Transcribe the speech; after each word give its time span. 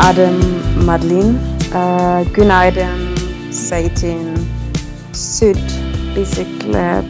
adım 0.00 0.34
Madeline. 0.84 1.34
Ee, 1.74 2.24
günaydın, 2.34 3.16
zeytin, 3.50 4.18
süt, 5.12 5.58
bisiklet. 6.16 7.04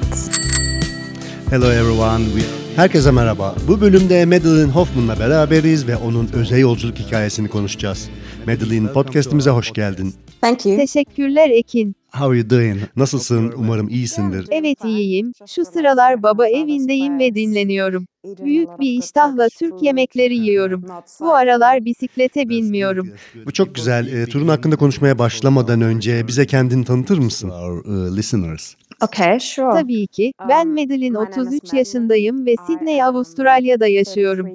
Hello 1.51 1.73
everyone. 1.73 2.25
We... 2.25 2.43
Herkese 2.77 3.11
merhaba. 3.11 3.55
Bu 3.69 3.81
bölümde 3.81 4.25
Madeline 4.25 4.73
Hoffman'la 4.73 5.21
beraberiz 5.21 5.87
ve 5.87 5.97
onun 5.97 6.29
özel 6.33 6.59
yolculuk 6.59 6.99
hikayesini 6.99 7.49
konuşacağız. 7.49 8.09
Madeline 8.47 8.93
podcast'imize 8.93 9.51
hoş 9.51 9.73
geldin. 9.73 10.15
Thank 10.41 10.67
you. 10.67 10.77
Teşekkürler 10.77 11.51
Ekin. 11.51 11.97
How 12.12 12.27
are 12.27 12.39
you 12.39 12.51
doing? 12.51 12.79
Nasılsın? 12.97 13.53
Umarım 13.57 13.89
iyisindir. 13.89 14.47
Evet 14.51 14.85
iyiyim. 14.85 15.33
Şu 15.47 15.65
sıralar 15.65 16.23
baba 16.23 16.48
evindeyim 16.48 17.19
ve 17.19 17.35
dinleniyorum. 17.35 18.07
Büyük 18.25 18.81
bir 18.81 18.91
iştahla 18.91 19.48
Türk 19.48 19.83
yemekleri 19.83 20.37
yiyorum. 20.37 20.84
Bu 21.21 21.34
aralar 21.34 21.84
bisiklete 21.84 22.48
binmiyorum. 22.48 23.11
Bu 23.47 23.53
çok 23.53 23.75
güzel. 23.75 24.07
E, 24.07 24.27
turun 24.27 24.48
hakkında 24.48 24.77
konuşmaya 24.77 25.19
başlamadan 25.19 25.81
önce 25.81 26.27
bize 26.27 26.47
kendini 26.47 26.84
tanıtır 26.84 27.19
mısın? 27.19 27.48
our 27.48 27.84
uh, 27.84 28.17
listeners. 28.17 28.75
Okay, 29.05 29.41
sure. 29.41 29.71
Tabii 29.73 30.07
ki. 30.07 30.33
Ben 30.49 30.69
Madeline 30.69 31.19
33 31.19 31.73
yaşındayım 31.73 32.47
ve 32.47 32.55
Sydney, 32.67 33.05
Avustralya'da 33.05 33.87
yaşıyorum. 33.87 34.47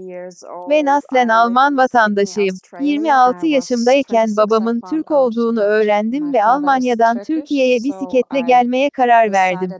Ben 0.69 0.85
aslen 0.85 1.27
Alman 1.27 1.77
vatandaşıyım. 1.77 2.55
26 2.81 3.47
yaşımdayken 3.47 4.29
babamın 4.37 4.81
Türk 4.89 5.11
olduğunu 5.11 5.61
öğrendim 5.61 6.33
ve 6.33 6.43
Almanya'dan 6.43 7.23
Türkiye'ye 7.23 7.77
bisikletle 7.77 8.41
gelmeye 8.41 8.89
karar 8.89 9.31
verdim. 9.31 9.71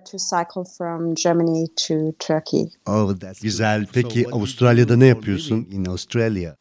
Oh, 2.88 3.19
that's 3.19 3.41
Güzel. 3.41 3.85
Peki 3.94 4.25
Avustralya'da 4.31 4.97
ne 4.97 5.05
yapıyorsun? 5.05 5.67
in 5.72 5.85
Australia. 5.85 6.55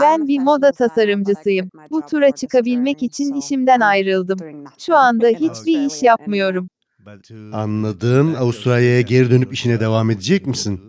Ben 0.00 0.28
bir 0.28 0.38
moda 0.38 0.72
tasarımcısıyım. 0.72 1.70
Bu 1.90 2.02
tura 2.02 2.30
çıkabilmek 2.30 3.02
için 3.02 3.34
işimden 3.34 3.80
ayrıldım. 3.80 4.38
Şu 4.78 4.96
anda 4.96 5.26
hiçbir 5.26 5.86
iş 5.86 6.02
yapmıyorum. 6.02 6.68
Anladım. 7.52 8.34
Avustralya'ya 8.38 9.00
geri 9.00 9.30
dönüp 9.30 9.52
işine 9.52 9.80
devam 9.80 10.10
edecek 10.10 10.46
misin? 10.46 10.80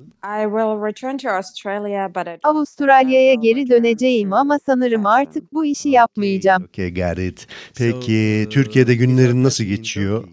Avustralya'ya 2.43 3.33
geri 3.33 3.69
döneceğim 3.69 4.33
ama 4.33 4.59
sanırım 4.65 5.05
artık 5.05 5.53
bu 5.53 5.65
işi 5.65 5.89
yapmayacağım. 5.89 6.63
Okay, 6.63 6.93
got 6.93 7.19
it. 7.19 7.47
Peki 7.77 8.47
Türkiye'de 8.49 8.95
günlerin 8.95 9.43
nasıl 9.43 9.63
geçiyor? 9.63 10.23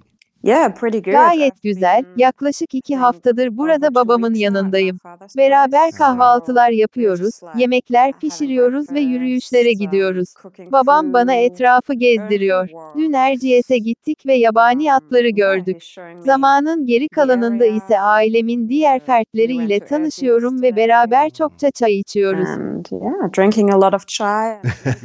Yeah, 0.43 0.75
pretty 0.75 0.99
good. 0.99 1.13
Gayet 1.13 1.63
güzel. 1.63 2.05
Yaklaşık 2.17 2.75
iki 2.75 2.97
haftadır 2.97 3.57
burada 3.57 3.95
babamın 3.95 4.35
yanındayım. 4.35 4.99
Beraber 5.37 5.91
kahvaltılar 5.91 6.71
yapıyoruz, 6.71 7.41
yemekler 7.57 8.13
pişiriyoruz 8.13 8.93
ve 8.93 9.01
yürüyüşlere 9.01 9.73
gidiyoruz. 9.73 10.35
Babam 10.73 11.13
bana 11.13 11.35
etrafı 11.35 11.95
gezdiriyor. 11.95 12.69
Dün 12.97 13.13
Erciyes'e 13.13 13.79
gittik 13.79 14.27
ve 14.27 14.35
yabani 14.35 14.95
atları 14.95 15.29
gördük. 15.29 15.85
Zamanın 16.21 16.87
geri 16.87 17.09
kalanında 17.09 17.67
ise 17.67 18.01
ailemin 18.01 18.69
diğer 18.69 19.01
fertleriyle 19.01 19.81
tanışıyorum 19.81 20.63
ve 20.63 20.77
beraber 20.77 21.31
çokça 21.31 21.71
çay 21.71 21.99
içiyoruz. 21.99 22.49
And 22.49 22.87
yeah, 22.93 23.33
drinking 23.39 23.75
a 23.75 23.81
lot 23.81 23.95
of 23.95 24.07
chai. 24.07 24.57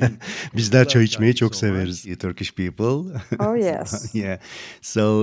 Bizler 0.53 0.87
çay 0.87 1.03
içmeyi 1.03 1.35
çok 1.35 1.55
severiz. 1.55 2.05
You 2.05 2.17
Turkish 2.17 2.55
people. 2.55 3.19
Oh 3.39 3.57
yes. 3.57 4.15
yeah. 4.15 4.39
So, 4.81 5.22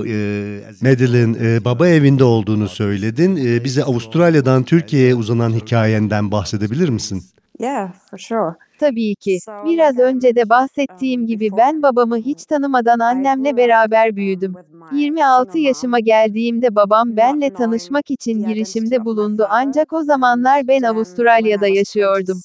Madeline, 0.81 1.37
e, 1.41 1.65
baba 1.65 1.87
evinde 1.87 2.23
olduğunu 2.23 2.69
söyledin. 2.69 3.35
E, 3.35 3.63
bize 3.63 3.83
Avustralya'dan 3.83 4.63
Türkiye'ye 4.63 5.15
uzanan 5.15 5.51
hikayenden 5.53 6.31
bahsedebilir 6.31 6.89
misin? 6.89 7.23
Yeah, 7.59 7.93
for 8.11 8.17
sure. 8.17 8.55
Tabii 8.79 9.15
ki. 9.15 9.39
Biraz 9.65 9.99
önce 9.99 10.35
de 10.35 10.49
bahsettiğim 10.49 11.27
gibi 11.27 11.49
ben 11.57 11.83
babamı 11.83 12.17
hiç 12.17 12.45
tanımadan 12.45 12.99
annemle 12.99 13.57
beraber 13.57 14.15
büyüdüm. 14.15 14.53
26 14.93 15.57
yaşıma 15.57 15.99
geldiğimde 15.99 16.75
babam 16.75 17.17
benle 17.17 17.49
tanışmak 17.49 18.11
için 18.11 18.43
girişimde 18.43 19.05
bulundu 19.05 19.47
ancak 19.49 19.93
o 19.93 20.03
zamanlar 20.03 20.67
ben 20.67 20.81
Avustralya'da 20.81 21.67
yaşıyordum. 21.67 22.41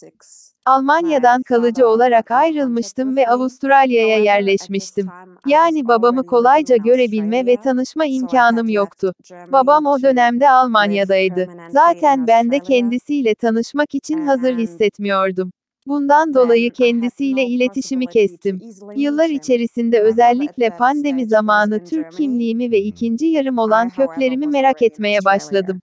Almanya'dan 0.66 1.42
kalıcı 1.42 1.88
olarak 1.88 2.30
ayrılmıştım 2.30 3.16
ve 3.16 3.28
Avustralya'ya 3.28 4.18
yerleşmiştim. 4.18 5.06
Yani 5.46 5.88
babamı 5.88 6.26
kolayca 6.26 6.76
görebilme 6.76 7.46
ve 7.46 7.56
tanışma 7.56 8.06
imkanım 8.06 8.68
yoktu. 8.68 9.14
Babam 9.52 9.86
o 9.86 10.02
dönemde 10.02 10.50
Almanya'daydı. 10.50 11.48
Zaten 11.70 12.26
ben 12.26 12.50
de 12.50 12.60
kendisiyle 12.60 13.34
tanışmak 13.34 13.94
için 13.94 14.26
hazır 14.26 14.56
hissetmiyordum. 14.56 15.52
Bundan 15.86 16.34
dolayı 16.34 16.70
kendisiyle 16.70 17.44
iletişimi 17.44 18.06
kestim. 18.06 18.60
Yıllar 18.96 19.28
içerisinde 19.28 20.00
özellikle 20.00 20.70
pandemi 20.70 21.26
zamanı 21.26 21.84
Türk 21.84 22.12
kimliğimi 22.12 22.70
ve 22.70 22.78
ikinci 22.78 23.26
yarım 23.26 23.58
olan 23.58 23.88
köklerimi 23.88 24.46
merak 24.46 24.82
etmeye 24.82 25.24
başladım. 25.24 25.80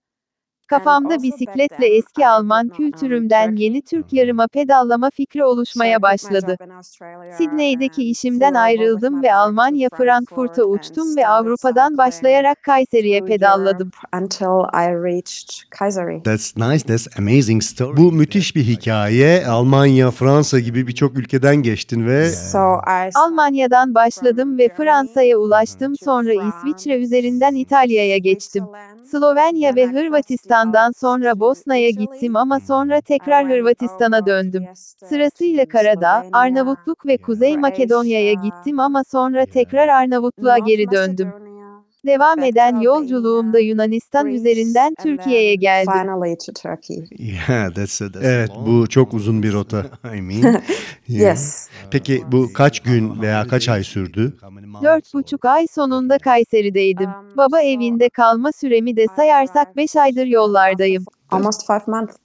Kafamda 0.67 1.23
bisikletle 1.23 1.87
eski 1.87 2.27
Alman 2.27 2.69
kültürümden 2.69 3.55
yeni 3.55 3.81
Türk 3.81 4.13
yarıma 4.13 4.47
pedallama 4.47 5.09
fikri 5.09 5.45
oluşmaya 5.45 6.01
başladı. 6.01 6.57
Sydney'deki 7.37 8.03
işimden 8.03 8.53
ayrıldım 8.53 9.23
ve 9.23 9.35
Almanya 9.35 9.89
Frankfurt'a 9.97 10.63
uçtum 10.63 11.17
ve 11.17 11.27
Avrupa'dan 11.27 11.97
başlayarak 11.97 12.63
Kayseri'ye 12.63 13.21
pedalladım. 13.21 13.91
Until 14.21 14.45
I 14.73 14.93
reached 15.03 15.69
Kayseri. 15.69 16.23
That's 16.23 16.57
nice. 16.57 16.85
That's 16.85 17.19
amazing 17.19 17.63
story. 17.63 17.97
Bu 17.97 18.11
müthiş 18.11 18.55
bir 18.55 18.63
hikaye. 18.63 19.45
Almanya, 19.47 20.11
Fransa 20.11 20.59
gibi 20.59 20.87
birçok 20.87 21.17
ülkeden 21.17 21.55
geçtin 21.55 22.07
ve 22.07 22.29
Almanya'dan 23.15 23.95
başladım 23.95 24.57
ve 24.57 24.69
Fransa'ya 24.77 25.37
ulaştım 25.37 25.95
sonra 26.03 26.33
İsviçre 26.33 26.97
üzerinden 26.97 27.55
İtalya'ya 27.55 28.17
geçtim. 28.17 28.63
Slovenya 29.11 29.75
ve 29.75 29.87
Hırvatistan'dan 30.53 30.91
sonra 30.91 31.39
Bosna'ya 31.39 31.89
gittim 31.89 32.35
ama 32.35 32.59
sonra 32.59 33.01
tekrar 33.01 33.47
Hırvatistan'a 33.49 34.25
döndüm. 34.25 34.69
Sırasıyla 35.03 35.65
Karadağ, 35.65 36.23
Arnavutluk 36.31 37.05
ve 37.05 37.17
Kuzey 37.17 37.57
Makedonya'ya 37.57 38.33
gittim 38.33 38.79
ama 38.79 39.03
sonra 39.03 39.45
tekrar 39.45 39.87
Arnavutluğa 39.87 40.59
geri 40.59 40.91
döndüm. 40.91 41.33
Devam 42.05 42.43
eden 42.43 42.79
yolculuğumda 42.79 43.59
Yunanistan 43.59 44.27
üzerinden 44.27 44.95
Türkiye'ye 45.03 45.55
geldim. 45.55 45.93
Finally 45.93 46.37
to 46.37 46.53
Turkey. 46.53 47.03
Yeah, 47.19 47.73
that's, 47.73 48.01
a, 48.01 48.11
that's 48.11 48.25
a 48.25 48.29
evet 48.29 48.51
bu 48.65 48.89
çok 48.89 49.13
uzun 49.13 49.43
bir 49.43 49.53
rota. 49.53 49.85
I 50.17 50.21
mean, 50.21 50.61
Yes. 51.07 51.69
Peki 51.91 52.23
bu 52.31 52.53
kaç 52.53 52.79
gün 52.79 53.21
veya 53.21 53.47
kaç 53.47 53.69
ay 53.69 53.83
sürdü? 53.83 54.33
Dört 54.83 55.13
buçuk 55.13 55.45
ay 55.45 55.67
sonunda 55.67 56.17
Kayseri'deydim. 56.17 57.09
Baba 57.37 57.61
evinde 57.61 58.09
kalma 58.09 58.51
süremi 58.51 58.97
de 58.97 59.05
sayarsak 59.15 59.77
beş 59.77 59.95
aydır 59.95 60.25
yollardayım. 60.25 61.05
Almost 61.31 61.67
five 61.67 61.83
months 61.87 62.15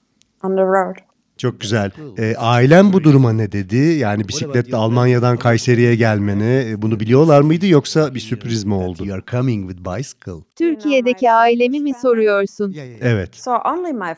on 0.45 0.57
the 0.57 0.63
road. 0.63 1.08
Çok 1.39 1.61
güzel. 1.61 1.91
Ee, 2.19 2.35
ailen 2.37 2.93
bu 2.93 3.05
duruma 3.05 3.33
ne 3.33 3.53
dedi? 3.53 3.77
Yani 3.77 4.29
bisikletle 4.29 4.77
Almanya'dan 4.77 5.37
Kayseri'ye 5.37 5.95
gelmeni 5.95 6.67
e, 6.71 6.83
bunu 6.83 7.01
biliyorlar 7.01 7.41
mıydı 7.41 7.67
yoksa 7.67 8.15
bir 8.15 8.21
sürpriz 8.21 8.65
mi 8.65 8.75
oldu? 8.75 9.05
You 9.07 9.15
are 9.15 9.23
coming 9.31 9.71
with 9.71 9.91
bicycle. 9.91 10.45
Türkiye'deki 10.57 11.31
ailemi 11.31 11.81
mi 11.81 11.93
soruyorsun? 12.03 12.77
Evet. 13.01 13.31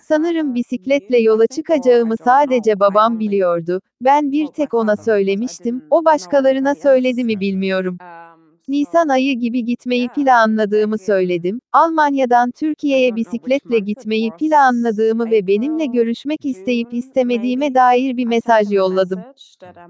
Sanırım 0.03 0.55
bisikletle 0.55 1.19
yola 1.19 1.47
çıkacağımı 1.47 2.15
sadece 2.25 2.81
babam 2.81 3.19
biliyordu. 3.21 3.81
Ben 4.05 4.33
bir 4.33 4.47
tek 4.47 4.75
ona 4.75 4.97
söylemiştim. 4.97 5.85
O 5.91 6.05
başkalarına 6.05 6.75
söyledi 6.75 7.25
mi 7.25 7.41
bilmiyorum. 7.41 7.99
Nisan 8.71 9.09
ayı 9.09 9.39
gibi 9.39 9.65
gitmeyi 9.65 10.09
planladığımı 10.09 10.99
söyledim. 10.99 11.61
Almanya'dan 11.73 12.51
Türkiye'ye 12.51 13.17
bisikletle 13.17 13.79
gitmeyi 13.79 14.31
planladığımı 14.31 15.31
ve 15.31 15.47
benimle 15.47 15.87
görüşmek 15.87 16.45
isteyip 16.45 16.95
istemediğime 16.95 17.75
dair 17.75 18.17
bir 18.17 18.27
mesaj 18.27 18.73
yolladım. 18.73 19.21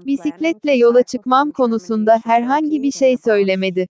Bisikletle 0.05 0.71
yola 0.71 1.03
çıkmam 1.03 1.51
konusunda 1.51 2.19
herhangi 2.23 2.83
bir 2.83 2.91
şey 2.91 3.17
söylemedi. 3.17 3.87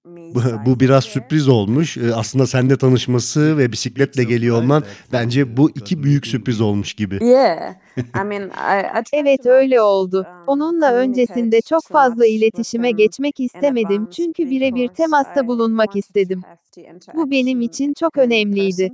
Bu, 0.66 0.80
biraz 0.80 1.04
sürpriz 1.04 1.48
olmuş. 1.48 1.98
Ee, 1.98 2.14
Aslında 2.16 2.48
seninle 2.48 2.78
tanışması 2.78 3.58
ve 3.58 3.72
bisikletle 3.72 4.24
geliyor 4.24 4.58
olman 4.58 4.84
bence 5.14 5.58
bu 5.58 5.70
iki 5.70 6.04
büyük 6.04 6.28
sürpriz 6.28 6.62
olmuş 6.62 6.94
gibi. 6.94 7.26
Yeah. 7.26 7.76
I 7.98 8.24
mean, 8.26 8.50
I, 8.50 9.00
I 9.00 9.04
tried 9.04 9.26
Evet 9.26 9.46
öyle 9.46 9.82
oldu. 9.82 10.18
um, 10.18 10.26
Onunla 10.48 10.94
öncesinde 10.94 11.62
çok 11.62 11.84
fazla 11.88 12.26
iletişime 12.26 12.92
geçmek 12.92 13.40
istemedim 13.40 14.08
çünkü 14.12 14.50
birebir 14.50 14.88
temasta 14.88 15.48
bulunmak 15.48 15.96
istedim. 15.96 16.42
Bu 17.14 17.32
benim 17.32 17.62
için 17.62 17.94
çok 18.00 18.18
önemliydi. 18.18 18.90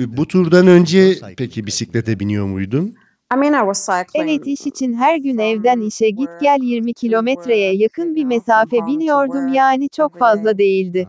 Ee, 0.00 0.16
Bu 0.16 0.26
turdan 0.26 0.66
önce 0.66 1.14
peki 1.36 1.66
bisiklete 1.66 2.20
biniyor 2.20 2.46
muydun? 2.46 2.94
I 3.34 3.36
mean, 3.36 3.52
I 3.52 3.74
was 3.74 3.86
cycling. 3.86 4.30
Evet 4.30 4.46
iş 4.46 4.66
için 4.66 4.94
her 4.94 5.16
gün 5.16 5.38
evden 5.38 5.80
işe 5.80 6.10
git 6.10 6.30
gel 6.40 6.58
20 6.62 6.94
kilometreye 6.94 7.74
yakın 7.76 8.14
bir 8.14 8.24
mesafe 8.24 8.86
biniyordum 8.86 9.48
yani 9.54 9.88
çok 9.88 10.18
fazla 10.18 10.58
değildi. 10.58 11.08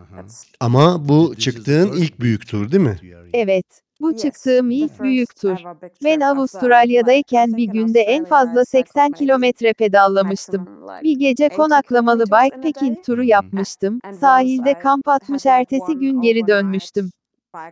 Ama 0.59 1.09
bu 1.09 1.35
çıktığın 1.35 1.91
ilk 1.97 2.19
büyük 2.19 2.47
tur 2.47 2.71
değil 2.71 2.83
mi? 2.83 2.99
Evet. 3.33 3.88
Bu 4.01 4.13
çıktığım 4.13 4.71
ilk 4.71 4.99
büyük 4.99 5.35
tur. 5.35 5.63
Ben 6.03 6.19
Avustralya'dayken 6.19 7.57
bir 7.57 7.65
günde 7.65 8.01
en 8.01 8.25
fazla 8.25 8.65
80 8.65 9.13
kilometre 9.13 9.73
pedallamıştım. 9.73 10.67
Bir 11.03 11.19
gece 11.19 11.49
konaklamalı 11.49 12.31
bikepacking 12.31 13.01
turu 13.01 13.23
yapmıştım. 13.23 14.01
Sahilde 14.11 14.75
kamp 14.75 15.07
atmış 15.07 15.45
ertesi 15.45 15.97
gün 15.97 16.21
geri 16.21 16.47
dönmüştüm. 16.47 17.11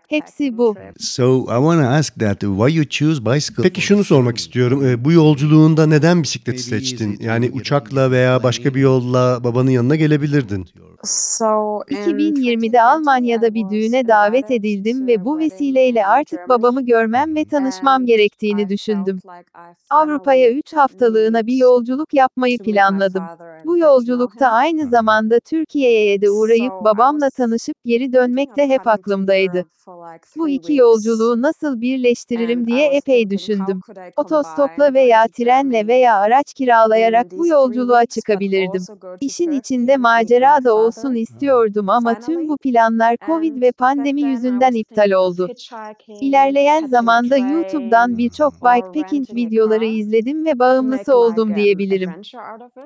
Hepsi 0.08 0.58
bu. 0.58 0.76
So 1.00 1.42
I 1.42 1.58
want 1.58 1.82
to 1.82 1.88
ask 1.88 2.20
that 2.20 2.40
why 2.42 2.76
you 2.78 2.86
choose 2.90 3.26
bicycle? 3.26 3.64
Peki 3.64 3.82
şunu 3.82 4.04
sormak 4.04 4.38
istiyorum. 4.38 4.86
E, 4.86 5.06
bu 5.06 5.12
yolculuğunda 5.12 5.88
neden 5.88 6.24
bisikleti 6.24 6.64
seçtin? 6.64 7.18
Yani 7.20 7.52
uçakla 7.54 8.12
veya 8.12 8.44
başka 8.44 8.76
bir 8.76 8.82
yolla 8.82 9.44
babanın 9.44 9.70
yanına 9.70 9.96
gelebilirdin. 9.96 10.66
2020'de 11.04 12.82
Almanya'da 12.82 13.54
bir 13.54 13.70
düğüne 13.70 14.08
davet 14.08 14.52
edildim 14.52 15.08
ve 15.08 15.26
bu 15.26 15.40
vesileyle 15.40 16.06
artık 16.06 16.50
babamı 16.50 16.86
görmem 16.86 17.36
ve 17.36 17.46
tanışmam 17.46 18.06
gerektiğini 18.06 18.70
düşündüm. 18.70 19.20
Avrupa'ya 19.90 20.52
3 20.52 20.74
haftalığına 20.74 21.48
bir 21.48 21.56
yolculuk 21.56 22.14
yapmayı 22.14 22.58
planladım. 22.58 23.24
Bu 23.66 23.78
yolculukta 23.78 24.48
aynı 24.48 24.90
zamanda 24.90 25.40
Türkiye'ye 25.40 26.22
de 26.22 26.30
uğrayıp 26.32 26.74
babamla 26.84 27.30
tanışıp 27.30 27.76
geri 27.86 28.14
dönmek 28.14 28.58
de 28.58 28.68
hep 28.68 28.88
aklımdaydı. 28.88 29.66
Bu 30.38 30.50
iki 30.50 30.76
yolculuğu 30.76 31.42
nasıl 31.42 31.82
birleştiririm 31.82 32.68
diye 32.68 32.88
epey 32.88 33.30
düşündüm. 33.30 33.82
Otostopla 34.18 34.94
veya 34.94 35.28
trenle 35.28 35.88
veya 35.88 36.16
araç 36.16 36.54
kiralayarak 36.54 37.32
bu 37.32 37.48
yolculuğa 37.48 38.06
çıkabilirdim. 38.06 38.84
İşin 39.22 39.52
içinde 39.52 39.98
macera 39.98 40.64
da 40.64 40.76
olsun 40.76 41.16
istiyordum 41.16 41.90
ama 41.90 42.20
tüm 42.20 42.50
bu 42.50 42.58
planlar 42.58 43.18
Covid 43.26 43.62
ve 43.62 43.72
pandemi 43.72 44.22
yüzünden 44.22 44.74
iptal 44.74 45.12
oldu. 45.12 45.48
İlerleyen 46.22 46.86
zamanda 46.86 47.38
YouTube'dan 47.38 48.18
birçok 48.18 48.54
bikepacking 48.62 49.30
videoları 49.36 49.86
izledim 49.86 50.46
ve 50.46 50.60
bağımlısı 50.60 51.16
oldum 51.16 51.56
diyebilirim. 51.56 52.12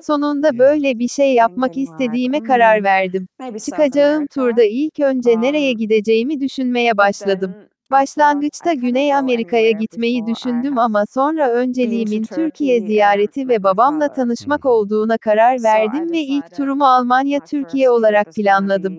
Sonunda 0.00 0.58
böyle 0.58 0.98
bir 0.98 1.08
şey 1.08 1.34
yapmak 1.34 1.76
istediğime 1.76 2.40
karar 2.40 2.84
verdim. 2.84 3.28
Çıkacağım 3.64 4.26
turda 4.26 4.62
ilk 4.62 5.00
önce 5.00 5.40
nereye 5.40 5.72
gideceğimi 5.72 6.40
düşünmeye 6.72 6.96
başladım. 6.96 7.54
Başlangıçta 7.90 8.72
Güney 8.72 9.14
Amerika'ya 9.14 9.70
gitmeyi 9.70 10.26
düşündüm 10.26 10.78
ama 10.78 11.06
sonra 11.06 11.50
önceliğimin 11.50 12.22
Türkiye 12.22 12.80
ziyareti 12.80 13.48
ve 13.48 13.62
babamla 13.62 14.08
tanışmak 14.08 14.66
olduğuna 14.66 15.18
karar 15.18 15.62
verdim 15.62 16.12
ve 16.12 16.18
ilk 16.20 16.54
turumu 16.56 16.84
Almanya-Türkiye 16.84 17.90
olarak 17.90 18.34
planladım. 18.34 18.98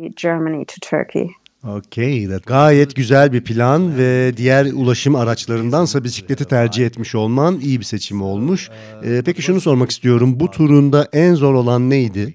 Okay, 1.78 2.28
that 2.28 2.46
Gayet 2.46 2.96
güzel 2.96 3.34
bir 3.34 3.44
plan 3.44 3.98
ve 3.98 4.38
diğer 4.38 4.66
ulaşım 4.66 5.16
araçlarındansa 5.16 6.04
bisikleti 6.04 6.46
tercih 6.46 6.86
etmiş 6.86 7.16
olman 7.16 7.60
iyi 7.60 7.80
bir 7.80 7.86
seçim 7.86 8.22
olmuş. 8.22 8.70
E, 9.04 9.22
peki 9.26 9.42
şunu 9.42 9.62
sormak 9.62 9.92
istiyorum. 9.92 10.40
Bu 10.40 10.50
turunda 10.50 11.08
en 11.14 11.34
zor 11.34 11.54
olan 11.54 11.90
neydi? 11.90 12.34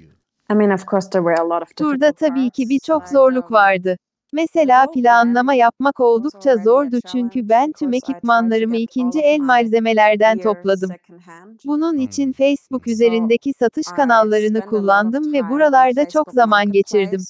Turda 1.76 2.12
tabii 2.12 2.50
ki 2.50 2.68
birçok 2.68 3.08
zorluk 3.08 3.52
vardı. 3.52 3.96
Mesela 4.32 4.86
planlama 4.94 5.54
yapmak 5.54 6.00
oldukça 6.00 6.56
zordu 6.56 6.98
çünkü 7.12 7.48
ben 7.48 7.72
tüm 7.72 7.92
ekipmanlarımı 7.92 8.76
ikinci 8.76 9.20
el 9.20 9.38
malzemelerden 9.40 10.38
topladım. 10.38 10.90
Bunun 11.64 11.98
için 11.98 12.32
Facebook 12.32 12.86
üzerindeki 12.86 13.52
satış 13.58 13.86
kanallarını 13.86 14.60
kullandım 14.60 15.32
ve 15.32 15.48
buralarda 15.48 16.08
çok 16.08 16.32
zaman 16.32 16.72
geçirdim. 16.72 17.20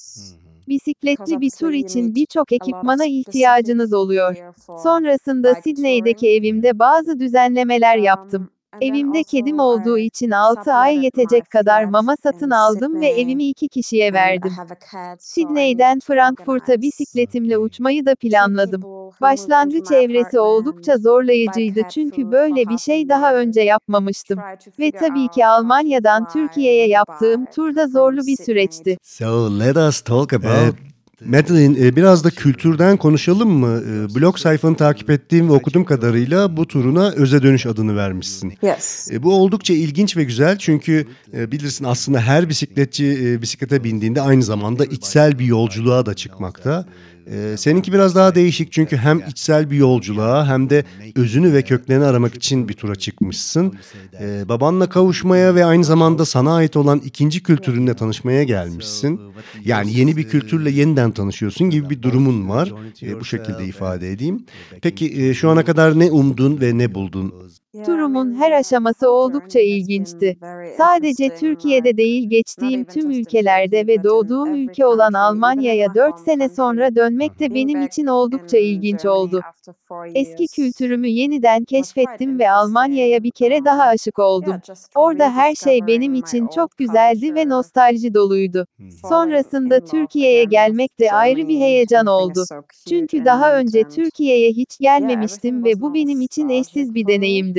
Bisikletli 0.67 1.41
bir 1.41 1.51
tur 1.59 1.71
için 1.71 2.15
birçok 2.15 2.51
ekipmana 2.51 3.05
ihtiyacınız 3.05 3.93
oluyor. 3.93 4.35
Sonrasında 4.83 5.55
Sydney'deki 5.55 6.29
evimde 6.29 6.79
bazı 6.79 7.19
düzenlemeler 7.19 7.97
yaptım. 7.97 8.49
Evimde 8.81 9.23
kedim 9.23 9.59
olduğu 9.59 9.97
için 9.97 10.31
6 10.31 10.73
ay 10.73 11.03
yetecek 11.03 11.49
kadar 11.49 11.85
mama 11.85 12.15
satın 12.23 12.49
aldım 12.49 13.01
ve 13.01 13.07
evimi 13.07 13.49
2 13.49 13.67
kişiye 13.67 14.13
verdim. 14.13 14.51
Sydney'den 15.19 15.99
Frankfurt'a 15.99 16.81
bisikletimle 16.81 17.57
uçmayı 17.57 18.05
da 18.05 18.15
planladım. 18.15 18.81
Başlangıç 19.21 19.91
evresi 19.91 20.39
oldukça 20.39 20.97
zorlayıcıydı 20.97 21.81
çünkü 21.89 22.31
böyle 22.31 22.69
bir 22.69 22.77
şey 22.77 23.09
daha 23.09 23.35
önce 23.35 23.61
yapmamıştım. 23.61 24.39
Ve 24.79 24.91
tabii 24.91 25.29
ki 25.29 25.45
Almanya'dan 25.45 26.25
Türkiye'ye 26.33 26.87
yaptığım 26.87 27.45
turda 27.45 27.87
zorlu 27.87 28.27
bir 28.27 28.37
süreçti. 28.45 28.97
So 29.03 29.59
let 29.59 29.77
us 29.77 30.01
talk 30.01 30.33
about 30.33 30.45
Evet. 30.45 30.73
Madeline 31.25 31.85
e, 31.85 31.95
biraz 31.95 32.23
da 32.23 32.29
kültürden 32.29 32.97
konuşalım 32.97 33.49
mı? 33.49 33.83
E, 33.87 34.15
Blog 34.15 34.37
sayfanı 34.37 34.75
takip 34.75 35.09
ettiğim 35.09 35.49
ve 35.49 35.53
okuduğum 35.53 35.85
kadarıyla 35.85 36.57
bu 36.57 36.67
turuna 36.67 37.11
Öze 37.11 37.43
Dönüş 37.43 37.65
adını 37.65 37.95
vermişsin. 37.95 38.53
Yes. 38.61 39.11
E, 39.11 39.23
bu 39.23 39.33
oldukça 39.33 39.73
ilginç 39.73 40.17
ve 40.17 40.23
güzel 40.23 40.57
çünkü 40.57 41.07
bilirsin 41.33 41.85
aslında 41.85 42.21
her 42.21 42.49
bisikletçi 42.49 43.37
bisiklete 43.41 43.83
bindiğinde 43.83 44.21
aynı 44.21 44.43
zamanda 44.43 44.85
içsel 44.85 45.39
bir 45.39 45.45
yolculuğa 45.45 46.05
da 46.05 46.13
çıkmakta. 46.13 46.85
E, 47.27 47.57
seninki 47.57 47.93
biraz 47.93 48.15
daha 48.15 48.35
değişik 48.35 48.71
çünkü 48.71 48.97
hem 48.97 49.19
içsel 49.29 49.71
bir 49.71 49.77
yolculuğa 49.77 50.47
hem 50.47 50.69
de 50.69 50.83
özünü 51.15 51.53
ve 51.53 51.61
köklerini 51.61 52.05
aramak 52.05 52.35
için 52.35 52.69
bir 52.69 52.73
tura 52.73 52.95
çıkmışsın. 52.95 53.73
E, 54.21 54.49
babanla 54.49 54.89
kavuşmaya 54.89 55.55
ve 55.55 55.65
aynı 55.65 55.83
zamanda 55.83 56.25
sana 56.25 56.55
ait 56.55 56.77
olan 56.77 56.99
ikinci 56.99 57.43
kültürünle 57.43 57.93
tanışmaya 57.93 58.43
gelmişsin. 58.43 59.21
Yani 59.65 59.93
yeni 59.93 60.17
bir 60.17 60.23
kültürle 60.23 60.69
yeniden 60.69 61.11
tanışıyorsun 61.11 61.69
gibi 61.69 61.89
bir 61.89 62.01
durumun 62.01 62.49
var. 62.49 62.73
E, 63.03 63.19
bu 63.19 63.25
şekilde 63.25 63.65
ifade 63.65 64.11
edeyim. 64.11 64.45
Peki 64.81 65.23
e, 65.23 65.33
şu 65.33 65.49
ana 65.49 65.65
kadar 65.65 65.99
ne 65.99 66.11
umdun 66.11 66.61
ve 66.61 66.77
ne 66.77 66.93
buldun? 66.95 67.33
Turumun 67.85 68.33
her 68.35 68.51
aşaması 68.51 69.11
oldukça 69.11 69.59
ilginçti. 69.59 70.37
Sadece 70.77 71.35
Türkiye'de 71.35 71.97
değil 71.97 72.29
geçtiğim 72.29 72.83
tüm 72.83 73.11
ülkelerde 73.11 73.87
ve 73.87 74.03
doğduğum 74.03 74.53
ülke 74.55 74.85
olan 74.85 75.13
Almanya'ya 75.13 75.95
4 75.95 76.19
sene 76.19 76.49
sonra 76.49 76.95
dönmek 76.95 77.39
de 77.39 77.53
benim 77.53 77.81
için 77.81 78.05
oldukça 78.05 78.57
ilginç 78.57 79.05
oldu. 79.05 79.41
Eski 80.15 80.47
kültürümü 80.47 81.07
yeniden 81.07 81.63
keşfettim 81.65 82.39
ve 82.39 82.51
Almanya'ya 82.51 83.23
bir 83.23 83.31
kere 83.31 83.65
daha 83.65 83.83
aşık 83.83 84.19
oldum. 84.19 84.55
Orada 84.95 85.31
her 85.31 85.55
şey 85.55 85.87
benim 85.87 86.13
için 86.13 86.47
çok 86.47 86.77
güzeldi 86.77 87.35
ve 87.35 87.49
nostalji 87.49 88.13
doluydu. 88.13 88.65
Sonrasında 89.09 89.79
Türkiye'ye 89.79 90.43
gelmek 90.43 90.99
de 90.99 91.11
ayrı 91.11 91.47
bir 91.47 91.59
heyecan 91.59 92.05
oldu. 92.05 92.47
Çünkü 92.89 93.25
daha 93.25 93.57
önce 93.57 93.83
Türkiye'ye 93.83 94.51
hiç 94.51 94.77
gelmemiştim 94.79 95.63
ve 95.63 95.81
bu 95.81 95.93
benim 95.93 96.21
için 96.21 96.49
eşsiz 96.49 96.95
bir 96.95 97.07
deneyimdi. 97.07 97.58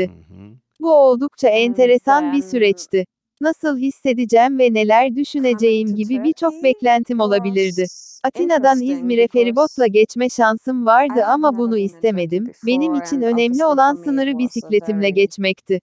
Bu 0.81 0.95
oldukça 0.95 1.49
enteresan 1.49 2.33
bir 2.33 2.43
süreçti. 2.43 3.05
Nasıl 3.41 3.79
hissedeceğim 3.79 4.59
ve 4.59 4.75
neler 4.75 5.17
düşüneceğim 5.17 5.95
gibi 5.95 6.25
birçok 6.25 6.63
beklentim 6.63 7.21
olabilirdi. 7.21 7.87
Atina'dan 8.25 8.81
İzmir'e 8.81 9.29
feribotla 9.29 9.87
geçme 9.87 10.29
şansım 10.29 10.87
vardı 10.87 11.25
ama 11.27 11.59
bunu 11.59 11.79
istemedim. 11.79 12.53
Benim 12.67 12.95
için 12.95 13.23
önemli 13.23 13.65
olan 13.65 13.95
sınırı 13.95 14.39
bisikletimle 14.39 15.11
geçmekti. 15.11 15.81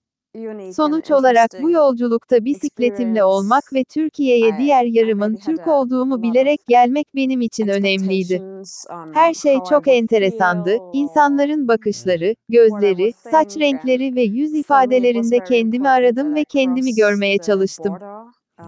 Sonuç 0.72 1.10
olarak 1.10 1.50
bu 1.62 1.70
yolculukta 1.70 2.44
bisikletimle 2.44 3.24
olmak 3.24 3.72
ve 3.72 3.84
Türkiye'ye 3.84 4.58
diğer 4.58 4.84
yarımın 4.84 5.36
Türk 5.36 5.66
olduğumu 5.66 6.22
bilerek 6.22 6.66
gelmek 6.66 7.06
benim 7.14 7.40
için 7.40 7.68
önemliydi. 7.68 8.42
Her 9.14 9.34
şey 9.34 9.58
çok 9.70 9.88
enteresandı. 9.88 10.76
İnsanların 10.92 11.68
bakışları, 11.68 12.34
gözleri, 12.48 13.12
saç 13.30 13.56
renkleri 13.56 14.14
ve 14.16 14.22
yüz 14.22 14.54
ifadelerinde 14.54 15.38
kendimi 15.48 15.88
aradım 15.88 16.34
ve 16.34 16.44
kendimi 16.44 16.94
görmeye 16.94 17.38
çalıştım. 17.38 17.94